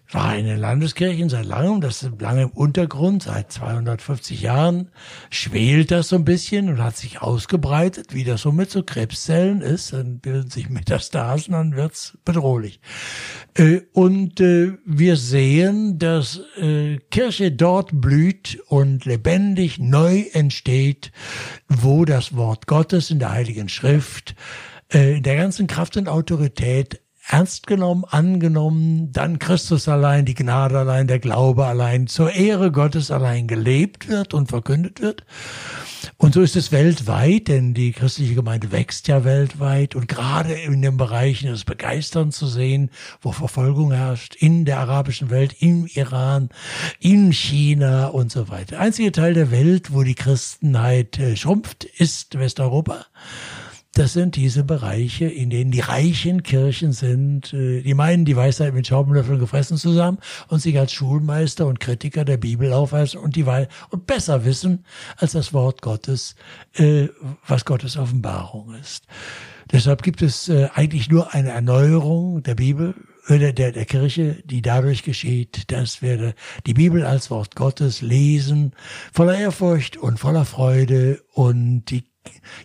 war 0.10 0.38
in 0.38 0.46
den 0.46 0.60
Landeskirchen 0.60 1.30
seit 1.30 1.46
langem, 1.46 1.82
das 1.82 2.02
ist 2.02 2.22
lange 2.22 2.44
im 2.44 2.50
Untergrund, 2.50 3.24
seit 3.24 3.52
250 3.52 4.42
Jahren 4.42 4.90
schwelt 5.30 5.92
das 5.92 6.10
so 6.10 6.16
ein 6.16 6.24
bisschen 6.24 6.70
und 6.70 6.82
hat 6.82 6.96
sich 6.96 7.22
ausgebreitet, 7.22 8.14
wie 8.14 8.24
das 8.24 8.42
so 8.42 8.52
mit 8.52 8.72
so 8.72 8.84
Krebszellen 8.84 9.62
ist, 9.62 9.92
dann 9.92 10.20
bilden 10.20 10.50
sich 10.50 10.70
Metastasen, 10.70 11.54
dann 11.54 11.76
wird's 11.76 12.18
bedrohlich. 12.24 12.80
Äh, 13.54 13.82
und 13.94 14.40
äh, 14.40 14.78
wir 14.86 15.18
sehen, 15.18 16.00
dass 16.00 16.42
äh, 16.58 16.98
Kirche 17.12 17.52
dort 17.52 17.90
blüht 17.94 18.60
und 18.68 19.04
lebendig 19.06 19.78
neu 19.80 20.26
entsteht, 20.32 21.12
wo 21.68 22.06
das 22.06 22.36
Wort 22.36 22.66
Gottes 22.66 23.12
in 23.12 23.20
der 23.20 23.32
Heiligen 23.32 23.70
Schrift 23.70 24.36
in 24.90 25.22
der 25.22 25.36
ganzen 25.36 25.68
Kraft 25.68 25.98
und 25.98 26.08
Autorität 26.08 27.02
ernst 27.28 27.68
genommen, 27.68 28.06
angenommen, 28.06 29.12
dann 29.12 29.38
Christus 29.38 29.88
allein, 29.88 30.26
die 30.26 30.34
Gnade 30.34 30.80
allein, 30.80 31.08
der 31.08 31.20
Glaube 31.20 31.66
allein, 31.66 32.08
zur 32.08 32.32
Ehre 32.32 32.72
Gottes 32.72 33.12
allein 33.12 33.48
gelebt 33.48 34.08
wird 34.08 34.34
und 34.34 34.48
verkündet 34.48 35.02
wird. 35.02 35.26
Und 36.16 36.34
so 36.34 36.42
ist 36.42 36.56
es 36.56 36.72
weltweit, 36.72 37.48
denn 37.48 37.74
die 37.74 37.92
christliche 37.92 38.34
Gemeinde 38.34 38.72
wächst 38.72 39.08
ja 39.08 39.24
weltweit 39.24 39.94
und 39.94 40.08
gerade 40.08 40.54
in 40.54 40.82
den 40.82 40.98
Bereichen 40.98 41.50
ist 41.52 41.66
begeistern 41.66 42.32
zu 42.32 42.48
sehen, 42.48 42.92
wo 43.22 43.32
Verfolgung 43.32 43.92
herrscht, 43.92 44.36
in 44.36 44.66
der 44.66 44.80
arabischen 44.80 45.30
Welt, 45.30 45.56
im 45.60 45.86
Iran, 45.86 46.50
in 47.00 47.34
China 47.34 48.08
und 48.08 48.32
so 48.32 48.50
weiter. 48.50 48.78
Der 48.78 48.80
einzige 48.80 49.12
Teil 49.12 49.34
der 49.34 49.52
Welt, 49.52 49.94
wo 49.94 50.04
die 50.04 50.16
Christenheit 50.16 51.20
äh, 51.20 51.36
schrumpft, 51.36 51.84
ist 51.84 52.40
Westeuropa. 52.40 53.06
Das 53.98 54.14
sind 54.14 54.36
diese 54.36 54.64
Bereiche, 54.64 55.26
in 55.26 55.50
denen 55.50 55.72
die 55.72 55.80
reichen 55.80 56.44
Kirchen 56.44 56.92
sind. 56.92 57.52
Äh, 57.52 57.82
die 57.82 57.96
meinen 57.96 58.26
die 58.26 58.36
Weisheit 58.36 58.76
mit 58.76 58.86
Schaumlöffeln 58.86 59.40
gefressen 59.40 59.76
zusammen 59.76 60.20
und 60.50 60.60
sich 60.60 60.78
als 60.78 60.94
Schulmeister 60.94 61.66
und 61.66 61.80
Kritiker 61.80 62.24
der 62.24 62.38
Bibel 62.38 62.74
aufweisen 62.74 63.20
und 63.20 63.36
die 63.36 63.48
Wei 63.48 63.68
und 63.90 64.06
besser 64.06 64.46
wissen 64.46 64.86
als 65.16 65.32
das 65.32 65.52
Wort 65.52 65.82
Gottes, 65.82 66.36
äh, 66.76 67.08
was 67.48 67.66
Gottes 67.66 67.98
Offenbarung 67.98 68.76
ist. 68.76 69.08
Deshalb 69.72 70.04
gibt 70.04 70.22
es 70.22 70.48
äh, 70.48 70.70
eigentlich 70.76 71.10
nur 71.10 71.34
eine 71.34 71.50
Erneuerung 71.50 72.44
der 72.44 72.54
Bibel, 72.54 72.94
der, 73.28 73.52
der, 73.52 73.72
der 73.72 73.86
Kirche, 73.86 74.44
die 74.46 74.62
dadurch 74.62 75.02
geschieht, 75.02 75.72
dass 75.72 76.04
wir 76.04 76.36
die 76.68 76.76
Bibel 76.76 77.04
als 77.04 77.32
Wort 77.32 77.56
Gottes 77.56 78.04
lesen, 78.04 78.74
voller 79.12 79.40
Ehrfurcht 79.40 79.98
und 79.98 80.20
voller 80.20 80.46
Freude 80.46 81.24
und 81.34 81.86
die 81.86 82.04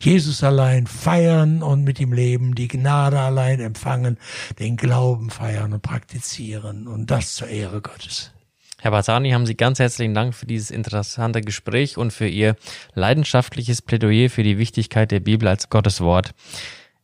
Jesus 0.01 0.42
allein 0.42 0.87
feiern 0.87 1.62
und 1.62 1.85
mit 1.85 2.01
ihm 2.01 2.12
leben, 2.12 2.55
die 2.55 2.68
Gnade 2.68 3.18
allein 3.18 3.61
empfangen, 3.61 4.18
den 4.59 4.77
Glauben 4.77 5.31
feiern 5.31 5.72
und 5.72 5.83
praktizieren 5.83 6.87
und 6.88 7.11
das 7.11 7.35
zur 7.35 7.48
Ehre 7.48 7.81
Gottes. 7.81 8.33
Herr 8.81 8.90
Basani, 8.90 9.31
haben 9.31 9.46
Sie 9.46 9.57
ganz 9.57 9.79
herzlichen 9.79 10.12
Dank 10.12 10.35
für 10.35 10.46
dieses 10.46 10.72
interessante 10.72 11.40
Gespräch 11.40 11.96
und 11.96 12.12
für 12.12 12.27
Ihr 12.27 12.57
leidenschaftliches 12.94 13.81
Plädoyer 13.81 14.29
für 14.29 14.42
die 14.42 14.59
Wichtigkeit 14.59 15.12
der 15.12 15.20
Bibel 15.20 15.46
als 15.46 15.70
Gottes 15.70 16.01
Wort. 16.01 16.35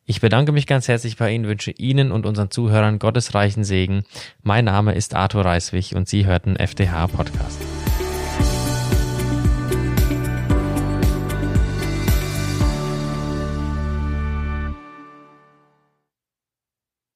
Ich 0.04 0.20
bedanke 0.20 0.50
mich 0.52 0.66
ganz 0.66 0.88
herzlich 0.88 1.18
bei 1.18 1.30
Ihnen, 1.30 1.46
wünsche 1.46 1.70
Ihnen 1.70 2.10
und 2.10 2.26
unseren 2.26 2.50
Zuhörern 2.50 2.98
Gottes 2.98 3.34
reichen 3.34 3.62
Segen. 3.62 4.04
Mein 4.42 4.64
Name 4.64 4.94
ist 4.94 5.14
Arthur 5.14 5.44
Reiswig 5.44 5.94
und 5.94 6.08
Sie 6.08 6.26
hörten 6.26 6.56
FDH 6.56 7.06
Podcast. 7.08 7.60